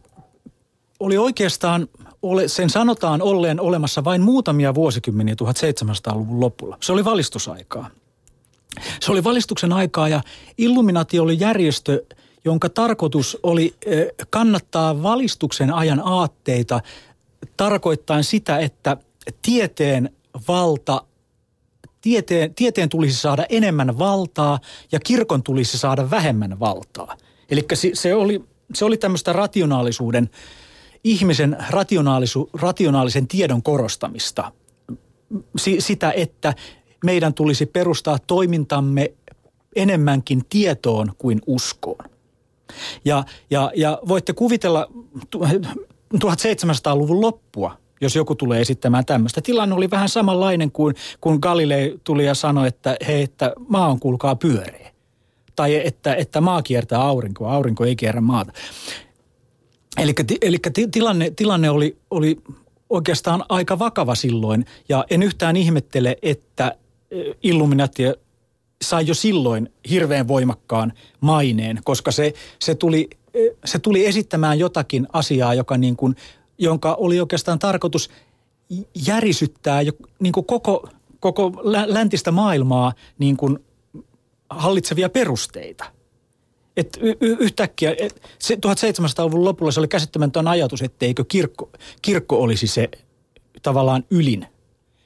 oli 0.99 1.17
oikeastaan, 1.17 1.87
sen 2.47 2.69
sanotaan 2.69 3.21
olleen 3.21 3.59
olemassa 3.59 4.03
vain 4.03 4.21
muutamia 4.21 4.75
vuosikymmeniä 4.75 5.35
1700-luvun 5.43 6.39
lopulla. 6.39 6.77
Se 6.81 6.91
oli 6.91 7.05
valistusaikaa. 7.05 7.89
Se 8.99 9.11
oli 9.11 9.23
valistuksen 9.23 9.73
aikaa 9.73 10.09
ja 10.09 10.21
Illuminati 10.57 11.19
oli 11.19 11.39
järjestö, 11.39 12.03
jonka 12.45 12.69
tarkoitus 12.69 13.37
oli 13.43 13.75
kannattaa 14.29 15.03
valistuksen 15.03 15.73
ajan 15.73 16.01
aatteita 16.05 16.81
tarkoittain 17.57 18.23
sitä, 18.23 18.59
että 18.59 18.97
tieteen 19.41 20.09
valta, 20.47 21.03
tieteen, 22.01 22.55
tieteen 22.55 22.89
tulisi 22.89 23.17
saada 23.17 23.45
enemmän 23.49 23.99
valtaa 23.99 24.59
ja 24.91 24.99
kirkon 24.99 25.43
tulisi 25.43 25.77
saada 25.77 26.09
vähemmän 26.09 26.59
valtaa. 26.59 27.17
Eli 27.49 27.65
se 27.93 28.15
oli, 28.15 28.43
se 28.73 28.85
oli 28.85 28.97
tämmöistä 28.97 29.33
rationaalisuuden, 29.33 30.29
ihmisen 31.03 31.57
rationaalisu, 31.69 32.49
rationaalisen 32.53 33.27
tiedon 33.27 33.63
korostamista. 33.63 34.51
Si, 35.57 35.81
sitä, 35.81 36.11
että 36.11 36.53
meidän 37.05 37.33
tulisi 37.33 37.65
perustaa 37.65 38.19
toimintamme 38.27 39.11
enemmänkin 39.75 40.41
tietoon 40.49 41.11
kuin 41.17 41.41
uskoon. 41.47 42.10
Ja, 43.05 43.23
ja, 43.49 43.71
ja 43.75 43.99
voitte 44.07 44.33
kuvitella 44.33 44.87
1700-luvun 46.15 47.21
loppua, 47.21 47.77
jos 48.01 48.15
joku 48.15 48.35
tulee 48.35 48.61
esittämään 48.61 49.05
tämmöistä. 49.05 49.41
Tilanne 49.41 49.75
oli 49.75 49.89
vähän 49.91 50.09
samanlainen 50.09 50.71
kuin 50.71 50.95
kun 51.21 51.39
Galilei 51.41 51.99
tuli 52.03 52.25
ja 52.25 52.33
sanoi, 52.33 52.67
että 52.67 52.97
hei, 53.07 53.23
että 53.23 53.53
maa 53.67 53.87
on 53.87 53.99
kuulkaa 53.99 54.35
pyöreä. 54.35 54.91
Tai 55.55 55.87
että, 55.87 56.15
että 56.15 56.41
maa 56.41 56.61
kiertää 56.61 57.01
aurinkoa, 57.01 57.53
aurinko 57.53 57.85
ei 57.85 57.95
kierrä 57.95 58.21
maata. 58.21 58.51
Eli 60.41 60.57
tilanne, 60.91 61.31
tilanne 61.35 61.69
oli, 61.69 61.97
oli 62.09 62.37
oikeastaan 62.89 63.43
aika 63.49 63.79
vakava 63.79 64.15
silloin. 64.15 64.65
Ja 64.89 65.05
en 65.09 65.23
yhtään 65.23 65.57
ihmettele, 65.57 66.17
että 66.21 66.75
Illuminati 67.43 68.03
sai 68.81 69.07
jo 69.07 69.13
silloin 69.13 69.73
hirveän 69.89 70.27
voimakkaan 70.27 70.93
maineen, 71.21 71.79
koska 71.83 72.11
se, 72.11 72.33
se, 72.59 72.75
tuli, 72.75 73.09
se 73.65 73.79
tuli 73.79 74.05
esittämään 74.05 74.59
jotakin 74.59 75.07
asiaa, 75.13 75.53
joka 75.53 75.77
niin 75.77 75.95
kuin, 75.95 76.15
jonka 76.57 76.93
oli 76.93 77.19
oikeastaan 77.19 77.59
tarkoitus 77.59 78.09
järisyttää 79.07 79.81
jo, 79.81 79.91
niin 80.19 80.33
kuin 80.33 80.45
koko, 80.45 80.89
koko 81.19 81.51
läntistä 81.85 82.31
maailmaa 82.31 82.93
niin 83.19 83.37
kuin 83.37 83.59
hallitsevia 84.49 85.09
perusteita. 85.09 85.85
Et 86.77 86.97
y- 87.01 87.17
y- 87.21 87.37
yhtäkkiä, 87.39 87.95
et 87.97 88.21
se 88.39 88.55
1700-luvun 88.55 89.45
lopulla 89.45 89.71
se 89.71 89.79
oli 89.79 89.87
käsittämätön 89.87 90.47
ajatus, 90.47 90.81
etteikö 90.81 91.25
kirkko, 91.27 91.69
kirkko 92.01 92.41
olisi 92.41 92.67
se 92.67 92.89
tavallaan 93.61 94.03
ylin, 94.09 94.47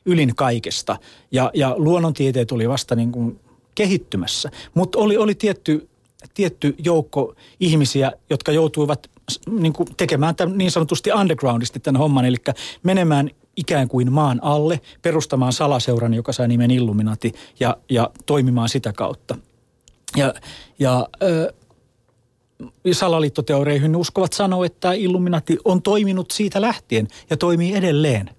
ylin 0.05 0.35
kaikesta. 0.35 0.99
Ja, 1.31 1.51
ja 1.53 1.75
luonnontieteet 1.77 2.51
oli 2.51 2.69
vasta 2.69 2.95
niin 2.95 3.11
kuin 3.11 3.39
kehittymässä. 3.75 4.51
Mutta 4.73 4.99
oli, 4.99 5.17
oli 5.17 5.35
tietty, 5.35 5.89
tietty 6.33 6.75
joukko 6.77 7.35
ihmisiä, 7.59 8.11
jotka 8.29 8.51
joutuivat 8.51 9.09
niin 9.49 9.73
kuin 9.73 9.89
tekemään 9.97 10.35
tämän 10.35 10.57
niin 10.57 10.71
sanotusti 10.71 11.11
undergroundisti 11.11 11.79
tämän 11.79 11.99
homman, 11.99 12.25
eli 12.25 12.37
menemään 12.83 13.29
ikään 13.55 13.87
kuin 13.87 14.11
maan 14.11 14.39
alle, 14.43 14.81
perustamaan 15.01 15.53
salaseuran, 15.53 16.13
joka 16.13 16.33
sai 16.33 16.47
nimen 16.47 16.71
Illuminati, 16.71 17.33
ja, 17.59 17.77
ja 17.89 18.09
toimimaan 18.25 18.69
sitä 18.69 18.93
kautta. 18.93 19.37
Ja, 20.15 20.33
ja 20.79 21.07
ö, 21.23 21.53
salaliittoteoreihin 22.91 23.95
uskovat 23.95 24.33
sanoa, 24.33 24.65
että 24.65 24.93
Illuminati 24.93 25.57
on 25.65 25.81
toiminut 25.81 26.31
siitä 26.31 26.61
lähtien 26.61 27.07
ja 27.29 27.37
toimii 27.37 27.75
edelleen. 27.75 28.29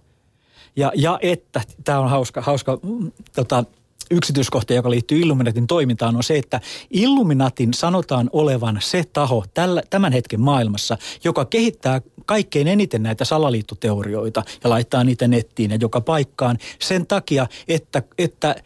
Ja, 0.76 0.92
ja 0.94 1.18
että, 1.22 1.60
tämä 1.84 1.98
on 1.98 2.10
hauska, 2.10 2.40
hauska 2.40 2.78
mm, 2.82 3.12
tota, 3.34 3.64
yksityiskohta, 4.10 4.74
joka 4.74 4.90
liittyy 4.90 5.20
Illuminatin 5.20 5.66
toimintaan, 5.66 6.16
on 6.16 6.22
se, 6.22 6.38
että 6.38 6.60
Illuminatin 6.90 7.74
sanotaan 7.74 8.30
olevan 8.32 8.78
se 8.80 9.04
taho 9.12 9.44
tällä, 9.54 9.82
tämän 9.90 10.12
hetken 10.12 10.40
maailmassa, 10.40 10.98
joka 11.24 11.44
kehittää 11.44 12.00
kaikkein 12.26 12.68
eniten 12.68 13.02
näitä 13.02 13.24
salaliittoteorioita 13.24 14.42
ja 14.64 14.70
laittaa 14.70 15.04
niitä 15.04 15.28
nettiin 15.28 15.70
ja 15.70 15.78
joka 15.80 16.00
paikkaan 16.00 16.58
sen 16.78 17.06
takia, 17.06 17.46
että, 17.68 18.02
että, 18.18 18.56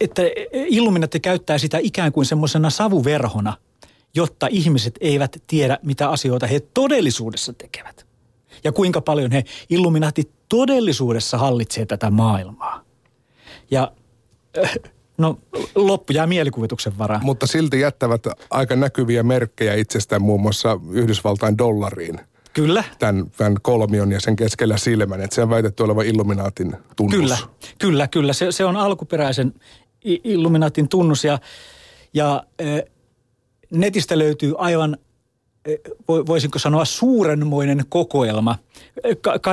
että 0.00 0.22
Illuminati 0.52 1.20
käyttää 1.20 1.58
sitä 1.58 1.78
ikään 1.82 2.12
kuin 2.12 2.26
semmoisena 2.26 2.70
savuverhona, 2.70 3.56
jotta 4.14 4.46
ihmiset 4.50 4.94
eivät 5.00 5.42
tiedä, 5.46 5.78
mitä 5.82 6.08
asioita 6.08 6.46
he 6.46 6.60
todellisuudessa 6.60 7.52
tekevät. 7.52 8.06
Ja 8.64 8.72
kuinka 8.72 9.00
paljon 9.00 9.32
he 9.32 9.44
Illuminati 9.70 10.30
todellisuudessa 10.48 11.38
hallitsee 11.38 11.86
tätä 11.86 12.10
maailmaa. 12.10 12.84
Ja 13.70 13.92
No 15.18 15.38
loppu 15.74 16.12
jää 16.12 16.26
mielikuvituksen 16.26 16.98
varaan. 16.98 17.24
Mutta 17.24 17.46
silti 17.46 17.80
jättävät 17.80 18.26
aika 18.50 18.76
näkyviä 18.76 19.22
merkkejä 19.22 19.74
itsestään 19.74 20.22
muun 20.22 20.40
muassa 20.40 20.80
Yhdysvaltain 20.90 21.58
dollariin. 21.58 22.20
Kyllä. 22.52 22.84
Tämän, 22.98 23.30
tämän 23.36 23.56
kolmion 23.62 24.12
ja 24.12 24.20
sen 24.20 24.36
keskellä 24.36 24.76
silmän, 24.76 25.20
että 25.20 25.34
se 25.34 25.42
on 25.42 25.50
väitetty 25.50 25.82
olevan 25.82 26.06
Illuminaatin 26.06 26.76
tunnus. 26.96 27.20
Kyllä, 27.20 27.38
kyllä, 27.78 28.08
kyllä. 28.08 28.32
Se, 28.32 28.52
se 28.52 28.64
on 28.64 28.76
alkuperäisen 28.76 29.54
Illuminaatin 30.04 30.88
tunnus 30.88 31.24
ja, 31.24 31.38
ja 32.14 32.44
äh, 32.60 32.82
netistä 33.70 34.18
löytyy 34.18 34.54
aivan 34.58 34.96
voisinko 36.08 36.58
sanoa 36.58 36.84
suurenmoinen 36.84 37.84
kokoelma 37.88 38.56
ka- 39.20 39.38
ka- 39.38 39.52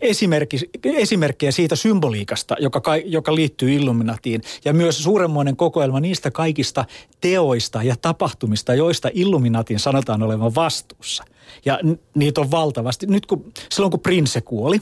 esimerkki, 0.00 0.56
esimerkkejä 0.84 1.52
siitä 1.52 1.76
symboliikasta, 1.76 2.56
joka, 2.60 2.80
ka- 2.80 2.96
joka 2.96 3.34
liittyy 3.34 3.72
Illuminatiin 3.74 4.42
ja 4.64 4.72
myös 4.72 5.02
suurenmoinen 5.02 5.56
kokoelma 5.56 6.00
niistä 6.00 6.30
kaikista 6.30 6.84
teoista 7.20 7.82
ja 7.82 7.96
tapahtumista, 8.02 8.74
joista 8.74 9.10
Illuminatin 9.14 9.78
sanotaan 9.78 10.22
olevan 10.22 10.54
vastuussa. 10.54 11.24
Ja 11.64 11.78
n- 11.84 11.98
niitä 12.14 12.40
on 12.40 12.50
valtavasti. 12.50 13.06
Nyt 13.06 13.26
kun, 13.26 13.52
silloin 13.72 13.90
kun 13.90 14.00
Prince 14.00 14.40
kuoli, 14.40 14.80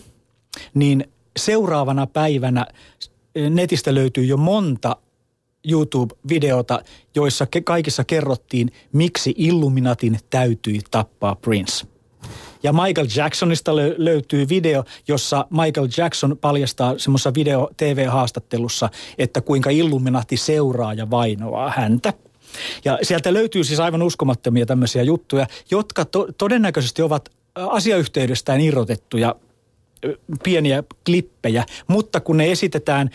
niin 0.74 1.08
seuraavana 1.36 2.06
päivänä 2.06 2.66
netistä 3.50 3.94
löytyy 3.94 4.24
jo 4.24 4.36
monta 4.36 4.96
YouTube-videota, 5.68 6.82
joissa 7.14 7.46
kaikissa 7.64 8.04
kerrottiin, 8.04 8.72
miksi 8.92 9.34
Illuminatin 9.36 10.18
täytyi 10.30 10.80
tappaa 10.90 11.34
Prince. 11.34 11.86
Ja 12.62 12.72
Michael 12.72 13.06
Jacksonista 13.16 13.72
lö- 13.72 13.94
löytyy 13.96 14.48
video, 14.48 14.84
jossa 15.08 15.46
Michael 15.50 15.88
Jackson 15.96 16.38
paljastaa 16.40 16.94
semmoisessa 16.98 17.34
video 17.34 17.70
TV-haastattelussa, 17.76 18.88
että 19.18 19.40
kuinka 19.40 19.70
Illuminati 19.70 20.36
seuraa 20.36 20.94
ja 20.94 21.10
vainoaa 21.10 21.72
häntä. 21.76 22.12
Ja 22.84 22.98
sieltä 23.02 23.32
löytyy 23.32 23.64
siis 23.64 23.80
aivan 23.80 24.02
uskomattomia 24.02 24.66
tämmöisiä 24.66 25.02
juttuja, 25.02 25.46
jotka 25.70 26.04
to- 26.04 26.28
todennäköisesti 26.38 27.02
ovat 27.02 27.28
asiayhteydestään 27.56 28.60
irrotettuja 28.60 29.34
pieniä 30.42 30.82
klippejä, 31.06 31.64
mutta 31.86 32.20
kun 32.20 32.36
ne 32.36 32.50
esitetään 32.50 33.10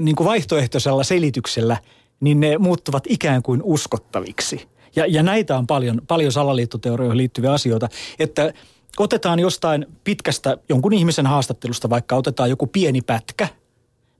niin 0.00 0.16
kuin 0.16 0.24
vaihtoehtoisella 0.24 1.04
selityksellä, 1.04 1.76
niin 2.20 2.40
ne 2.40 2.58
muuttuvat 2.58 3.04
ikään 3.08 3.42
kuin 3.42 3.60
uskottaviksi. 3.64 4.68
Ja, 4.96 5.06
ja 5.06 5.22
näitä 5.22 5.58
on 5.58 5.66
paljon, 5.66 6.00
paljon 6.08 6.32
salaliittoteorioihin 6.32 7.16
liittyviä 7.16 7.52
asioita, 7.52 7.88
että 8.18 8.52
otetaan 8.98 9.38
jostain 9.38 9.86
pitkästä 10.04 10.58
jonkun 10.68 10.92
ihmisen 10.92 11.26
haastattelusta, 11.26 11.90
vaikka 11.90 12.16
otetaan 12.16 12.50
joku 12.50 12.66
pieni 12.66 13.00
pätkä, 13.00 13.48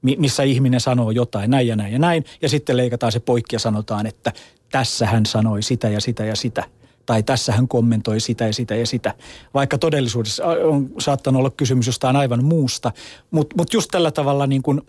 missä 0.03 0.43
ihminen 0.43 0.81
sanoo 0.81 1.11
jotain 1.11 1.51
näin 1.51 1.67
ja 1.67 1.77
näin 1.77 1.93
ja 1.93 1.99
näin, 1.99 2.25
ja 2.43 2.49
sitten 2.49 2.77
leikataan 2.77 3.13
se 3.13 3.21
poikki 3.21 3.57
ja 3.57 3.61
sanotaan, 3.61 4.07
että 4.07 4.33
tässä 4.73 5.07
hän 5.07 5.27
sanoi 5.27 5.63
sitä 5.63 5.89
ja 5.89 6.01
sitä 6.01 6.25
ja 6.25 6.37
sitä– 6.37 6.65
tai 7.11 7.23
tässä 7.23 7.53
hän 7.53 7.69
kommentoi 7.69 8.21
sitä 8.21 8.47
ja 8.47 8.53
sitä 8.53 8.75
ja 8.75 8.87
sitä. 8.87 9.15
Vaikka 9.55 9.79
todellisuudessa 9.79 10.47
on 10.47 10.91
saattanut 10.99 11.39
olla 11.39 11.51
kysymys 11.51 11.87
jostain 11.87 12.17
aivan 12.17 12.45
muusta, 12.45 12.93
mutta 13.31 13.57
mut 13.59 13.73
just 13.73 13.91
tällä 13.91 14.11
tavalla 14.11 14.47
niin 14.47 14.63
kuin 14.63 14.81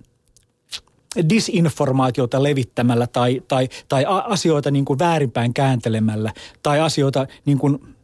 disinformaatiota 1.30 2.44
levittämällä 2.44 3.08
tai, 3.08 3.42
tai, 3.48 3.70
tai 3.90 4.06
asioita 4.08 4.72
niin 4.72 4.86
kuin 4.86 5.00
väärinpäin 5.00 5.54
kääntelemällä 5.54 6.34
tai 6.64 6.80
asioita 6.80 7.28
niin 7.46 7.58
kuin 7.58 7.96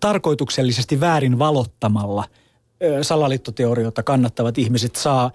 tarkoituksellisesti 0.00 1.00
väärin 1.00 1.38
valottamalla 1.38 2.24
salaliittoteorioita 3.02 4.02
kannattavat 4.02 4.58
ihmiset 4.58 4.96
saa 4.96 5.30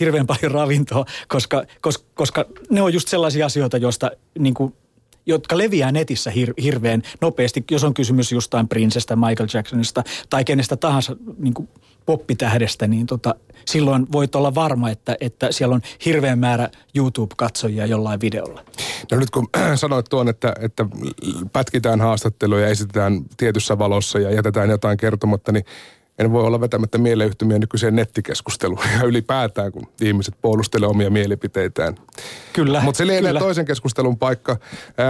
hirveän 0.00 0.26
paljon 0.26 0.52
ravintoa, 0.52 1.04
koska, 1.28 1.64
koska, 1.80 2.04
koska 2.14 2.44
ne 2.70 2.82
on 2.82 2.92
just 2.92 3.08
sellaisia 3.08 3.46
asioita, 3.46 3.76
joista 3.76 4.10
niin 4.38 4.54
kuin 4.54 4.74
jotka 5.26 5.58
leviää 5.58 5.92
netissä 5.92 6.30
hir- 6.30 6.62
hirveän 6.62 7.02
nopeasti, 7.20 7.64
jos 7.70 7.84
on 7.84 7.94
kysymys 7.94 8.32
jostain 8.32 8.68
Princestä, 8.68 9.16
Michael 9.16 9.48
Jacksonista 9.54 10.04
tai 10.30 10.44
kenestä 10.44 10.76
tahansa 10.76 11.16
niin 11.38 11.54
kuin 11.54 11.68
poppitähdestä, 12.10 12.86
niin 12.86 13.06
tota, 13.06 13.34
silloin 13.64 14.06
voit 14.12 14.34
olla 14.34 14.54
varma, 14.54 14.90
että, 14.90 15.16
että 15.20 15.52
siellä 15.52 15.74
on 15.74 15.80
hirveän 16.04 16.38
määrä 16.38 16.68
YouTube-katsojia 16.94 17.86
jollain 17.86 18.20
videolla. 18.20 18.64
No 19.10 19.18
nyt 19.18 19.30
kun 19.30 19.48
sanoit 19.74 20.06
tuon, 20.10 20.28
että, 20.28 20.54
että 20.60 20.86
pätkitään 21.52 22.00
haastatteluja, 22.00 22.68
esitetään 22.68 23.24
tietyssä 23.36 23.78
valossa 23.78 24.18
ja 24.18 24.30
jätetään 24.30 24.70
jotain 24.70 24.98
kertomatta, 24.98 25.52
niin 25.52 25.64
en 26.20 26.32
voi 26.32 26.44
olla 26.44 26.60
vetämättä 26.60 26.98
mieleyhtymiä 26.98 27.58
nykyiseen 27.58 27.96
nettikeskusteluun 27.96 28.80
ja 28.98 29.06
ylipäätään, 29.06 29.72
kun 29.72 29.86
ihmiset 30.00 30.34
puolustelee 30.42 30.88
omia 30.88 31.10
mielipiteitään. 31.10 31.94
Kyllä. 32.52 32.80
Mutta 32.80 32.98
se 32.98 33.06
lienee 33.06 33.32
toisen 33.32 33.64
keskustelun 33.64 34.18
paikka. 34.18 34.56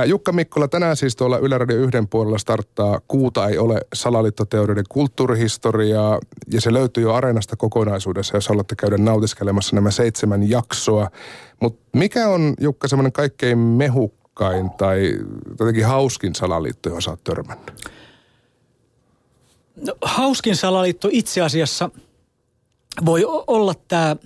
Jukka 0.06 0.32
Mikkola, 0.32 0.68
tänään 0.68 0.96
siis 0.96 1.16
tuolla 1.16 1.38
Yle 1.38 1.58
Radio 1.58 1.76
yhden 1.76 2.08
puolella 2.08 2.38
starttaa 2.38 3.00
Kuuta 3.08 3.48
ei 3.48 3.58
ole 3.58 3.80
salaliittoteorioiden 3.94 4.84
kulttuurihistoriaa 4.88 6.18
ja 6.52 6.60
se 6.60 6.72
löytyy 6.72 7.02
jo 7.02 7.14
Areenasta 7.14 7.56
kokonaisuudessa, 7.56 8.36
jos 8.36 8.48
haluatte 8.48 8.74
käydä 8.76 8.98
nautiskelemassa 8.98 9.76
nämä 9.76 9.90
seitsemän 9.90 10.50
jaksoa. 10.50 11.10
Mutta 11.60 11.80
mikä 11.98 12.28
on 12.28 12.54
Jukka 12.60 12.88
semmoinen 12.88 13.12
kaikkein 13.12 13.58
mehukkain 13.58 14.70
tai 14.70 15.18
jotenkin 15.60 15.86
hauskin 15.86 16.34
salaliitto, 16.34 16.88
johon 16.88 17.02
sä 17.02 17.10
oot 17.10 17.24
törmännyt? 17.24 17.99
No, 19.86 19.94
hauskin 20.02 20.56
salaliitto 20.56 21.08
itse 21.12 21.40
asiassa 21.40 21.90
voi 23.04 23.24
olla 23.46 23.74
tämä 23.88 24.16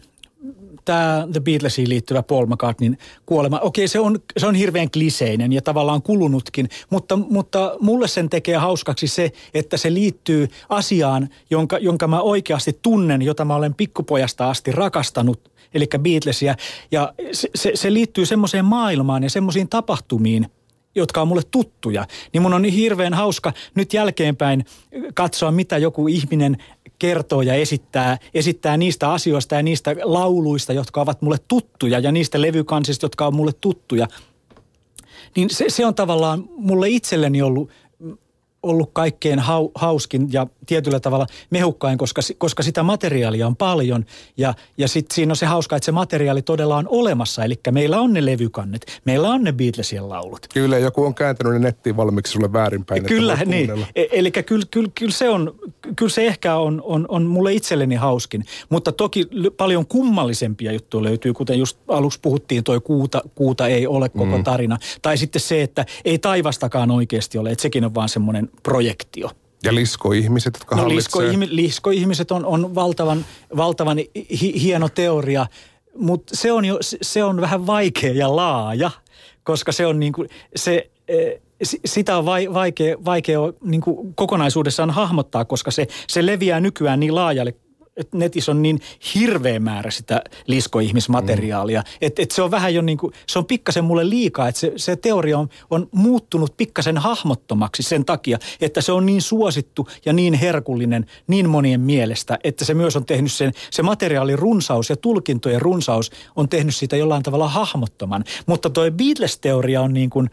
tämä 0.84 1.28
The 1.32 1.40
Beatlesiin 1.40 1.88
liittyvä 1.88 2.22
Paul 2.22 2.46
McCartneyn 2.46 2.98
kuolema, 3.26 3.58
okei 3.58 3.88
se 3.88 4.00
on, 4.00 4.18
se 4.36 4.46
on 4.46 4.54
hirveän 4.54 4.90
kliseinen 4.90 5.52
ja 5.52 5.62
tavallaan 5.62 6.02
kulunutkin, 6.02 6.68
mutta, 6.90 7.16
mutta 7.16 7.76
mulle 7.80 8.08
sen 8.08 8.30
tekee 8.30 8.56
hauskaksi 8.56 9.06
se, 9.06 9.32
että 9.54 9.76
se 9.76 9.94
liittyy 9.94 10.48
asiaan, 10.68 11.28
jonka, 11.50 11.78
jonka 11.78 12.08
mä 12.08 12.20
oikeasti 12.20 12.78
tunnen, 12.82 13.22
jota 13.22 13.44
mä 13.44 13.54
olen 13.54 13.74
pikkupojasta 13.74 14.50
asti 14.50 14.72
rakastanut, 14.72 15.52
eli 15.74 15.88
Beatlesia. 15.98 16.54
Ja 16.90 17.12
se, 17.32 17.48
se, 17.54 17.72
se 17.74 17.92
liittyy 17.92 18.26
semmoiseen 18.26 18.64
maailmaan 18.64 19.22
ja 19.22 19.30
semmoisiin 19.30 19.68
tapahtumiin, 19.68 20.46
jotka 20.94 21.22
on 21.22 21.28
mulle 21.28 21.42
tuttuja, 21.50 22.06
niin 22.32 22.42
mun 22.42 22.54
on 22.54 22.64
hirveän 22.64 23.14
hauska 23.14 23.52
nyt 23.74 23.92
jälkeenpäin 23.92 24.64
katsoa, 25.14 25.50
mitä 25.50 25.78
joku 25.78 26.08
ihminen 26.08 26.56
kertoo 26.98 27.42
ja 27.42 27.54
esittää, 27.54 28.18
esittää 28.34 28.76
niistä 28.76 29.12
asioista 29.12 29.54
ja 29.54 29.62
niistä 29.62 29.96
lauluista, 30.02 30.72
jotka 30.72 31.00
ovat 31.00 31.22
mulle 31.22 31.38
tuttuja 31.48 31.98
ja 31.98 32.12
niistä 32.12 32.40
levykansista, 32.40 33.04
jotka 33.04 33.26
on 33.26 33.36
mulle 33.36 33.52
tuttuja. 33.60 34.08
Niin 35.36 35.50
se, 35.50 35.64
se 35.68 35.86
on 35.86 35.94
tavallaan 35.94 36.44
mulle 36.56 36.88
itselleni 36.88 37.42
ollut 37.42 37.70
ollut 38.64 38.90
kaikkein 38.92 39.38
hau, 39.38 39.70
hauskin 39.74 40.32
ja 40.32 40.46
tietyllä 40.66 41.00
tavalla 41.00 41.26
mehukkain, 41.50 41.98
koska, 41.98 42.22
koska 42.38 42.62
sitä 42.62 42.82
materiaalia 42.82 43.46
on 43.46 43.56
paljon. 43.56 44.04
Ja, 44.36 44.54
ja 44.78 44.88
sitten 44.88 45.14
siinä 45.14 45.32
on 45.32 45.36
se 45.36 45.46
hauska, 45.46 45.76
että 45.76 45.84
se 45.84 45.92
materiaali 45.92 46.42
todella 46.42 46.76
on 46.76 46.88
olemassa. 46.88 47.44
Eli 47.44 47.54
meillä 47.70 48.00
on 48.00 48.12
ne 48.12 48.26
levykannet, 48.26 49.00
meillä 49.04 49.28
on 49.28 49.44
ne 49.44 49.52
Beatlesien 49.52 50.08
laulut. 50.08 50.46
Kyllä, 50.54 50.78
joku 50.78 51.04
on 51.04 51.14
kääntänyt 51.14 51.52
ne 51.52 51.58
nettiin 51.58 51.96
valmiiksi 51.96 52.32
sulle 52.32 52.52
väärinpäin. 52.52 53.04
Kyllä, 53.04 53.38
niin. 53.46 53.70
E, 53.96 54.04
eli 54.12 54.30
kyllä, 54.30 54.66
kyllä, 54.70 54.90
kyllä, 54.94 55.12
se 55.12 55.28
on, 55.28 55.54
kyllä 55.96 56.10
se 56.10 56.26
ehkä 56.26 56.56
on, 56.56 56.82
on, 56.84 57.06
on 57.08 57.26
mulle 57.26 57.52
itselleni 57.52 57.94
hauskin. 57.94 58.44
Mutta 58.68 58.92
toki 58.92 59.28
paljon 59.56 59.86
kummallisempia 59.86 60.72
juttuja 60.72 61.04
löytyy, 61.04 61.32
kuten 61.32 61.58
just 61.58 61.78
aluksi 61.88 62.18
puhuttiin, 62.22 62.64
toi 62.64 62.80
kuuta, 62.80 63.22
kuuta 63.34 63.66
ei 63.66 63.86
ole 63.86 64.08
koko 64.08 64.38
mm. 64.38 64.44
tarina. 64.44 64.78
Tai 65.02 65.18
sitten 65.18 65.40
se, 65.40 65.62
että 65.62 65.86
ei 66.04 66.18
taivastakaan 66.18 66.90
oikeasti 66.90 67.38
ole, 67.38 67.50
että 67.50 67.62
sekin 67.62 67.84
on 67.84 67.94
vaan 67.94 68.08
semmoinen 68.08 68.50
projektio. 68.62 69.30
Ja 69.64 69.74
liskoihmiset, 69.74 70.54
jotka 70.54 70.76
no, 70.76 70.88
liskoihmi, 70.88 71.48
liskoihmiset 71.50 72.30
on, 72.30 72.44
on 72.44 72.74
valtavan, 72.74 73.24
valtavan 73.56 73.98
hi, 74.40 74.62
hieno 74.62 74.88
teoria, 74.88 75.46
mutta 75.96 76.36
se 76.36 76.52
on, 76.52 76.64
jo, 76.64 76.78
se 76.80 77.24
on 77.24 77.40
vähän 77.40 77.66
vaikea 77.66 78.12
ja 78.12 78.36
laaja, 78.36 78.90
koska 79.42 79.72
se 79.72 79.86
on 79.86 80.00
niin 80.00 80.12
kuin, 80.12 80.28
se, 80.56 80.90
e, 81.08 81.16
sitä 81.84 82.18
on 82.18 82.24
vaikea, 82.54 82.96
vaikea 83.04 83.38
niin 83.64 83.80
kuin 83.80 84.14
kokonaisuudessaan 84.14 84.90
hahmottaa, 84.90 85.44
koska 85.44 85.70
se, 85.70 85.86
se 86.08 86.26
leviää 86.26 86.60
nykyään 86.60 87.00
niin 87.00 87.14
laajalle 87.14 87.54
että 87.96 88.18
netissä 88.18 88.52
on 88.52 88.62
niin 88.62 88.80
hirveä 89.14 89.60
määrä 89.60 89.90
sitä 89.90 90.22
liskoihmismateriaalia, 90.46 91.80
mm. 91.80 91.86
että 92.00 92.22
et 92.22 92.30
se 92.30 92.42
on 92.42 92.50
vähän 92.50 92.74
jo 92.74 92.82
niin 92.82 92.98
kuin, 92.98 93.12
se 93.26 93.38
on 93.38 93.44
pikkasen 93.44 93.84
mulle 93.84 94.08
liikaa, 94.08 94.48
että 94.48 94.60
se, 94.60 94.72
se 94.76 94.96
teoria 94.96 95.38
on, 95.38 95.48
on 95.70 95.88
muuttunut 95.92 96.56
pikkasen 96.56 96.98
hahmottomaksi 96.98 97.82
sen 97.82 98.04
takia, 98.04 98.38
että 98.60 98.80
se 98.80 98.92
on 98.92 99.06
niin 99.06 99.22
suosittu 99.22 99.88
ja 100.04 100.12
niin 100.12 100.34
herkullinen 100.34 101.06
niin 101.26 101.48
monien 101.48 101.80
mielestä, 101.80 102.38
että 102.44 102.64
se 102.64 102.74
myös 102.74 102.96
on 102.96 103.04
tehnyt 103.04 103.32
sen, 103.32 103.52
se 103.70 103.82
materiaalin 103.82 104.38
runsaus 104.38 104.90
ja 104.90 104.96
tulkintojen 104.96 105.62
runsaus 105.62 106.10
on 106.36 106.48
tehnyt 106.48 106.76
siitä 106.76 106.96
jollain 106.96 107.22
tavalla 107.22 107.48
hahmottoman. 107.48 108.24
Mutta 108.46 108.70
toi 108.70 108.90
Beatles-teoria 108.90 109.82
on 109.82 109.94
niin 109.94 110.10
kuin, 110.10 110.30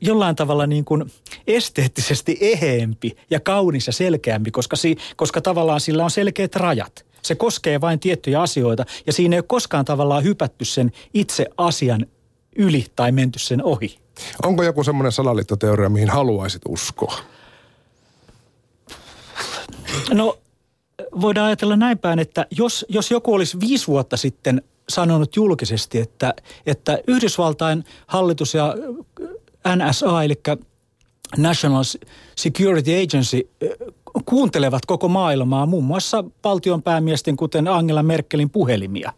jollain 0.00 0.36
tavalla 0.36 0.66
niin 0.66 0.84
kuin 0.84 1.12
esteettisesti 1.46 2.38
eheempi 2.40 3.16
ja 3.30 3.40
kaunis 3.40 3.86
ja 3.86 3.92
selkeämpi, 3.92 4.50
koska, 4.50 4.76
si, 4.76 4.96
koska 5.16 5.40
tavallaan 5.40 5.80
sillä 5.80 6.04
on 6.04 6.10
selkeät 6.10 6.56
rajat. 6.56 7.06
Se 7.22 7.34
koskee 7.34 7.80
vain 7.80 8.00
tiettyjä 8.00 8.42
asioita 8.42 8.84
ja 9.06 9.12
siinä 9.12 9.36
ei 9.36 9.38
ole 9.38 9.44
koskaan 9.48 9.84
tavallaan 9.84 10.24
hypätty 10.24 10.64
sen 10.64 10.92
itse 11.14 11.46
asian 11.56 12.06
yli 12.56 12.86
tai 12.96 13.12
menty 13.12 13.38
sen 13.38 13.64
ohi. 13.64 13.98
Onko 14.42 14.62
joku 14.62 14.84
semmoinen 14.84 15.12
salaliittoteoria, 15.12 15.88
mihin 15.88 16.10
haluaisit 16.10 16.62
uskoa? 16.68 17.18
No 20.12 20.38
voidaan 21.20 21.46
ajatella 21.46 21.76
näin 21.76 21.98
päin, 21.98 22.18
että 22.18 22.46
jos, 22.50 22.86
jos 22.88 23.10
joku 23.10 23.34
olisi 23.34 23.60
viisi 23.60 23.86
vuotta 23.86 24.16
sitten 24.16 24.62
sanonut 24.88 25.36
julkisesti, 25.36 25.98
että, 25.98 26.34
että 26.66 26.98
Yhdysvaltain 27.06 27.84
hallitus 28.06 28.54
ja 28.54 28.74
NSA, 29.76 30.22
eli 30.24 30.34
National 31.36 31.84
Security 32.36 32.90
Agency, 32.94 33.48
kuuntelevat 34.24 34.86
koko 34.86 35.08
maailmaa, 35.08 35.66
muun 35.66 35.84
muassa 35.84 36.24
valtion 36.44 36.82
päämiesten, 36.82 37.36
kuten 37.36 37.68
Angela 37.68 38.02
Merkelin 38.02 38.50
puhelimia. 38.50 39.12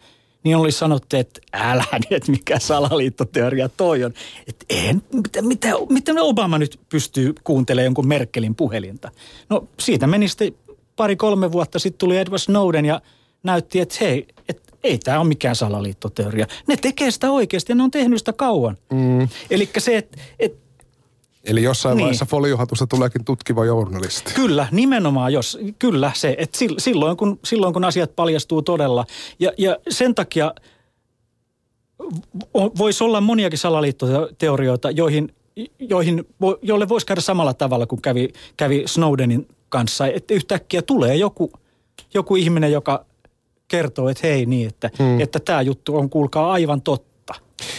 Niin 0.45 0.57
oli 0.57 0.73
sanottu, 0.73 1.17
että 1.17 1.41
älä 1.53 1.85
nyt, 2.11 2.29
mikä 2.29 2.59
salaliittoteoria 2.59 3.69
toi 3.69 4.05
on. 4.05 4.13
Että 4.47 4.67
en, 4.69 5.03
mitä, 5.13 5.43
mitä, 5.43 5.69
miten 5.91 6.19
Obama 6.19 6.59
nyt 6.59 6.81
pystyy 6.89 7.35
kuuntelemaan 7.45 7.85
jonkun 7.85 8.09
Merkelin 8.09 8.55
puhelinta? 8.55 9.11
No 9.49 9.69
siitä 9.81 10.07
meni 10.07 10.29
sitten 10.29 10.55
pari-kolme 10.97 11.53
vuotta, 11.53 11.79
sitten 11.79 11.99
tuli 11.99 12.17
Edward 12.17 12.39
Snowden 12.39 12.85
ja 12.85 13.01
näytti, 13.43 13.81
että 13.81 13.97
hei, 14.01 14.27
ei 14.85 14.99
tämä 14.99 15.21
ole 15.21 15.29
mikään 15.29 15.57
salaliittoteoria. 15.57 16.47
Ne 16.67 16.77
tekee 16.77 17.11
sitä 17.11 17.31
oikeasti 17.31 17.73
ja 17.73 17.77
ne 17.77 17.83
on 17.83 17.91
tehnyt 17.91 18.19
sitä 18.19 18.33
kauan. 18.33 18.77
Mm. 18.93 19.29
Eli 19.51 19.71
se, 19.79 19.97
että 19.97 20.19
et, 20.39 20.69
Eli 21.45 21.63
jossain 21.63 21.97
niin. 21.97 22.05
vaiheessa 22.05 22.27
foliohatusta 22.27 22.87
tuleekin 22.87 23.25
tutkiva 23.25 23.65
journalisti. 23.65 24.35
Kyllä, 24.35 24.67
nimenomaan 24.73 25.33
jos, 25.33 25.59
kyllä 25.79 26.13
se, 26.15 26.35
että 26.39 26.59
silloin 26.79 27.17
kun, 27.17 27.39
silloin 27.45 27.73
kun 27.75 27.85
asiat 27.85 28.17
paljastuu 28.17 28.63
todella. 28.63 29.05
Ja, 29.39 29.53
ja 29.59 29.77
sen 29.89 30.15
takia 30.15 30.55
voisi 32.55 33.05
olla 33.05 33.21
moniakin 33.21 33.59
salaliittoteorioita, 33.59 34.91
joihin, 34.91 35.35
joihin, 35.79 36.25
joille 36.63 36.89
voisi 36.89 37.07
käydä 37.07 37.21
samalla 37.21 37.55
tavalla 37.55 37.87
kuin 37.87 38.03
kävi, 38.03 38.29
kävi 38.57 38.83
Snowdenin 38.87 39.49
kanssa. 39.69 40.07
Että 40.07 40.35
yhtäkkiä 40.35 40.83
tulee 40.83 41.17
joku, 41.17 41.53
joku 42.15 42.37
ihminen, 42.37 42.73
joka 42.73 43.05
kertoo, 43.69 44.09
että 44.09 44.27
hei 44.27 44.47
niin, 44.47 44.69
että 44.69 44.91
hmm. 44.99 45.21
että 45.21 45.41
tämä 45.41 45.63
juttu 45.63 45.97
on 45.97 46.11
kuulkaa 46.11 46.53
aivan 46.53 46.83
totta. 46.83 47.35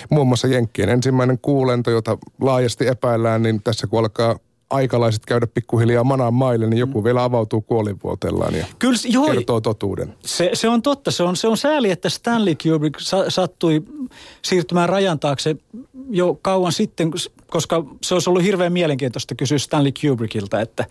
Muun 0.10 0.28
muassa 0.28 0.48
Jenkkien 0.48 0.90
ensimmäinen 0.90 1.40
kuulento, 1.42 1.92
jota 1.92 2.18
laajasti 2.42 2.88
epäillään, 2.88 3.44
niin 3.44 3.64
tässä 3.64 3.88
kun 3.88 4.00
alkaa 4.00 4.40
aikalaiset 4.70 5.26
käydä 5.26 5.48
pikkuhiljaa 5.48 6.04
manaan 6.04 6.34
maille, 6.34 6.68
niin 6.68 6.78
joku 6.78 7.02
mm. 7.02 7.04
vielä 7.04 7.24
avautuu 7.24 7.62
kuolinvuotellaan 7.62 8.56
ja 8.56 8.66
Kyllä, 8.80 8.98
joo, 9.06 9.26
kertoo 9.26 9.62
totuuden. 9.62 10.16
Se, 10.26 10.50
se 10.54 10.70
on 10.70 10.82
totta. 10.82 11.12
Se 11.12 11.24
on, 11.24 11.36
se 11.36 11.48
on 11.48 11.58
sääli, 11.58 11.92
että 11.92 12.10
Stanley 12.10 12.56
Kubrick 12.64 13.00
sa, 13.00 13.30
sattui 13.30 13.84
siirtymään 14.42 14.90
rajan 14.90 15.20
taakse 15.20 15.56
jo 16.10 16.40
kauan 16.42 16.72
sitten, 16.72 17.12
koska 17.50 17.86
se 18.04 18.14
olisi 18.14 18.30
ollut 18.30 18.44
hirveän 18.44 18.74
mielenkiintoista 18.74 19.36
kysyä 19.36 19.58
Stanley 19.58 19.92
Kubrickilta, 20.02 20.62
että 20.62 20.86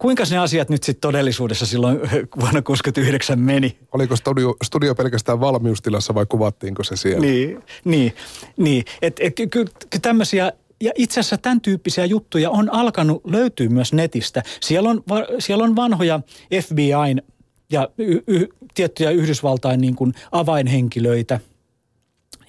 Kuinka 0.00 0.24
ne 0.30 0.38
asiat 0.38 0.68
nyt 0.68 0.82
sitten 0.82 1.00
todellisuudessa 1.00 1.66
silloin 1.66 2.00
vuonna 2.40 2.62
69 2.62 3.38
meni? 3.38 3.78
Oliko 3.92 4.16
studio, 4.16 4.54
studio 4.64 4.94
pelkästään 4.94 5.40
valmiustilassa 5.40 6.14
vai 6.14 6.26
kuvattiinko 6.26 6.84
se 6.84 6.96
siellä? 6.96 7.20
Niin, 7.20 7.62
niin, 7.84 8.14
niin. 8.56 8.84
Et, 9.02 9.16
et, 9.20 9.34
kyllä 9.50 9.70
tämmöisiä 10.02 10.52
ja 10.80 10.92
itse 10.94 11.20
asiassa 11.20 11.38
tämän 11.38 11.60
tyyppisiä 11.60 12.04
juttuja 12.04 12.50
on 12.50 12.72
alkanut 12.72 13.22
löytyä 13.26 13.68
myös 13.68 13.92
netistä. 13.92 14.42
Siellä 14.60 14.90
on, 14.90 15.02
siellä 15.38 15.64
on 15.64 15.76
vanhoja 15.76 16.20
FBIn 16.62 17.22
ja 17.70 17.88
y, 17.98 18.18
y, 18.26 18.46
tiettyjä 18.74 19.10
Yhdysvaltain 19.10 19.80
niin 19.80 19.94
kuin 19.94 20.14
avainhenkilöitä, 20.32 21.40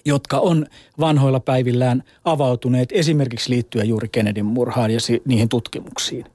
jotka 0.04 0.38
on 0.38 0.66
vanhoilla 1.00 1.40
päivillään 1.40 2.02
avautuneet 2.24 2.88
esimerkiksi 2.92 3.50
liittyen 3.50 3.88
juuri 3.88 4.08
Kennedyn 4.08 4.46
murhaan 4.46 4.90
ja 4.90 5.00
si, 5.00 5.22
niihin 5.24 5.48
tutkimuksiin. 5.48 6.26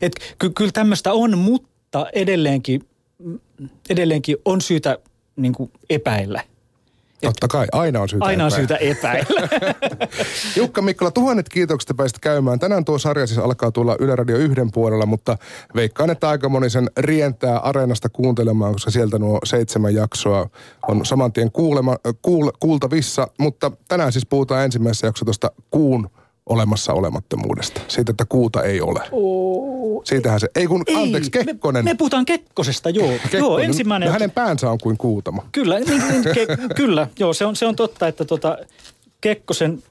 Et 0.00 0.12
ky- 0.38 0.50
kyllä 0.50 0.72
tämmöistä 0.72 1.12
on, 1.12 1.38
mutta 1.38 2.06
edelleenkin, 2.12 2.80
edelleenkin 3.90 4.36
on 4.44 4.60
syytä 4.60 4.98
niin 5.36 5.52
kuin 5.52 5.70
epäillä. 5.90 6.44
Totta 7.20 7.48
kai, 7.48 7.66
aina 7.72 8.00
on 8.00 8.08
syytä 8.08 8.24
Aina 8.24 8.44
on 8.44 8.50
syytä 8.50 8.76
epäillä. 8.76 9.48
Jukka 10.56 10.82
Mikkola, 10.82 11.10
tuhannet 11.10 11.48
kiitokset, 11.48 11.90
että 11.90 11.96
pääsit 11.96 12.18
käymään. 12.18 12.58
Tänään 12.58 12.84
tuo 12.84 12.98
sarja 12.98 13.26
siis 13.26 13.38
alkaa 13.38 13.72
tulla 13.72 13.96
Yle 13.98 14.16
Radio 14.16 14.36
yhden 14.36 14.70
puolella, 14.72 15.06
mutta 15.06 15.38
veikkaan, 15.74 16.10
että 16.10 16.28
aika 16.28 16.48
moni 16.48 16.70
sen 16.70 16.90
rientää 16.96 17.58
areenasta 17.58 18.08
kuuntelemaan, 18.08 18.72
koska 18.72 18.90
sieltä 18.90 19.18
nuo 19.18 19.38
seitsemän 19.44 19.94
jaksoa 19.94 20.50
on 20.88 21.06
saman 21.06 21.32
tien 21.32 21.52
kuulema, 21.52 21.96
kuul, 22.22 22.50
kuultavissa. 22.60 23.28
Mutta 23.38 23.72
tänään 23.88 24.12
siis 24.12 24.26
puhutaan 24.26 24.64
ensimmäisessä 24.64 25.06
jaksossa 25.06 25.24
tuosta 25.24 25.50
kuun 25.70 26.10
olemassa 26.46 26.92
olemattomuudesta. 26.92 27.80
Siitä, 27.88 28.10
että 28.10 28.24
kuuta 28.28 28.62
ei 28.62 28.80
ole. 28.80 29.00
Oh, 29.12 30.02
Siitähän 30.04 30.40
se, 30.40 30.48
ei 30.54 30.66
kun, 30.66 30.82
ei, 30.86 30.96
anteeksi, 30.96 31.30
Kekkonen. 31.30 31.84
Me, 31.84 31.90
me 31.90 31.96
puhutaan 31.96 32.26
Kekkosesta, 32.26 32.90
joo. 32.90 33.08
Kekkonen, 33.12 33.38
joo 33.38 33.58
ensimmäinen. 33.58 34.06
No, 34.06 34.12
hänen 34.12 34.30
päänsä 34.30 34.70
on 34.70 34.78
kuin 34.78 34.96
kuutama. 34.96 35.46
Kyllä, 35.52 35.78
niin, 35.78 36.02
niin, 36.08 36.24
ke, 36.34 36.46
kyllä, 36.76 37.08
joo, 37.18 37.32
se 37.32 37.44
on, 37.44 37.56
se 37.56 37.66
on 37.66 37.76
totta, 37.76 38.08
että 38.08 38.24
tota, 38.24 38.58
Kekkosen 39.20 39.82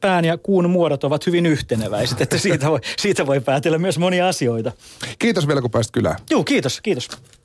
pään 0.00 0.24
ja 0.24 0.38
kuun 0.38 0.70
muodot 0.70 1.04
ovat 1.04 1.26
hyvin 1.26 1.46
yhteneväiset, 1.46 2.20
että 2.20 2.38
siitä 2.38 2.70
voi, 2.70 2.80
siitä 2.98 3.26
voi 3.26 3.40
päätellä 3.40 3.78
myös 3.78 3.98
monia 3.98 4.28
asioita. 4.28 4.72
Kiitos 5.18 5.48
vielä, 5.48 5.60
kun 5.60 5.70
pääsit 5.70 5.92
kylään. 5.92 6.16
Joo, 6.30 6.44
kiitos, 6.44 6.80
kiitos. 6.80 7.08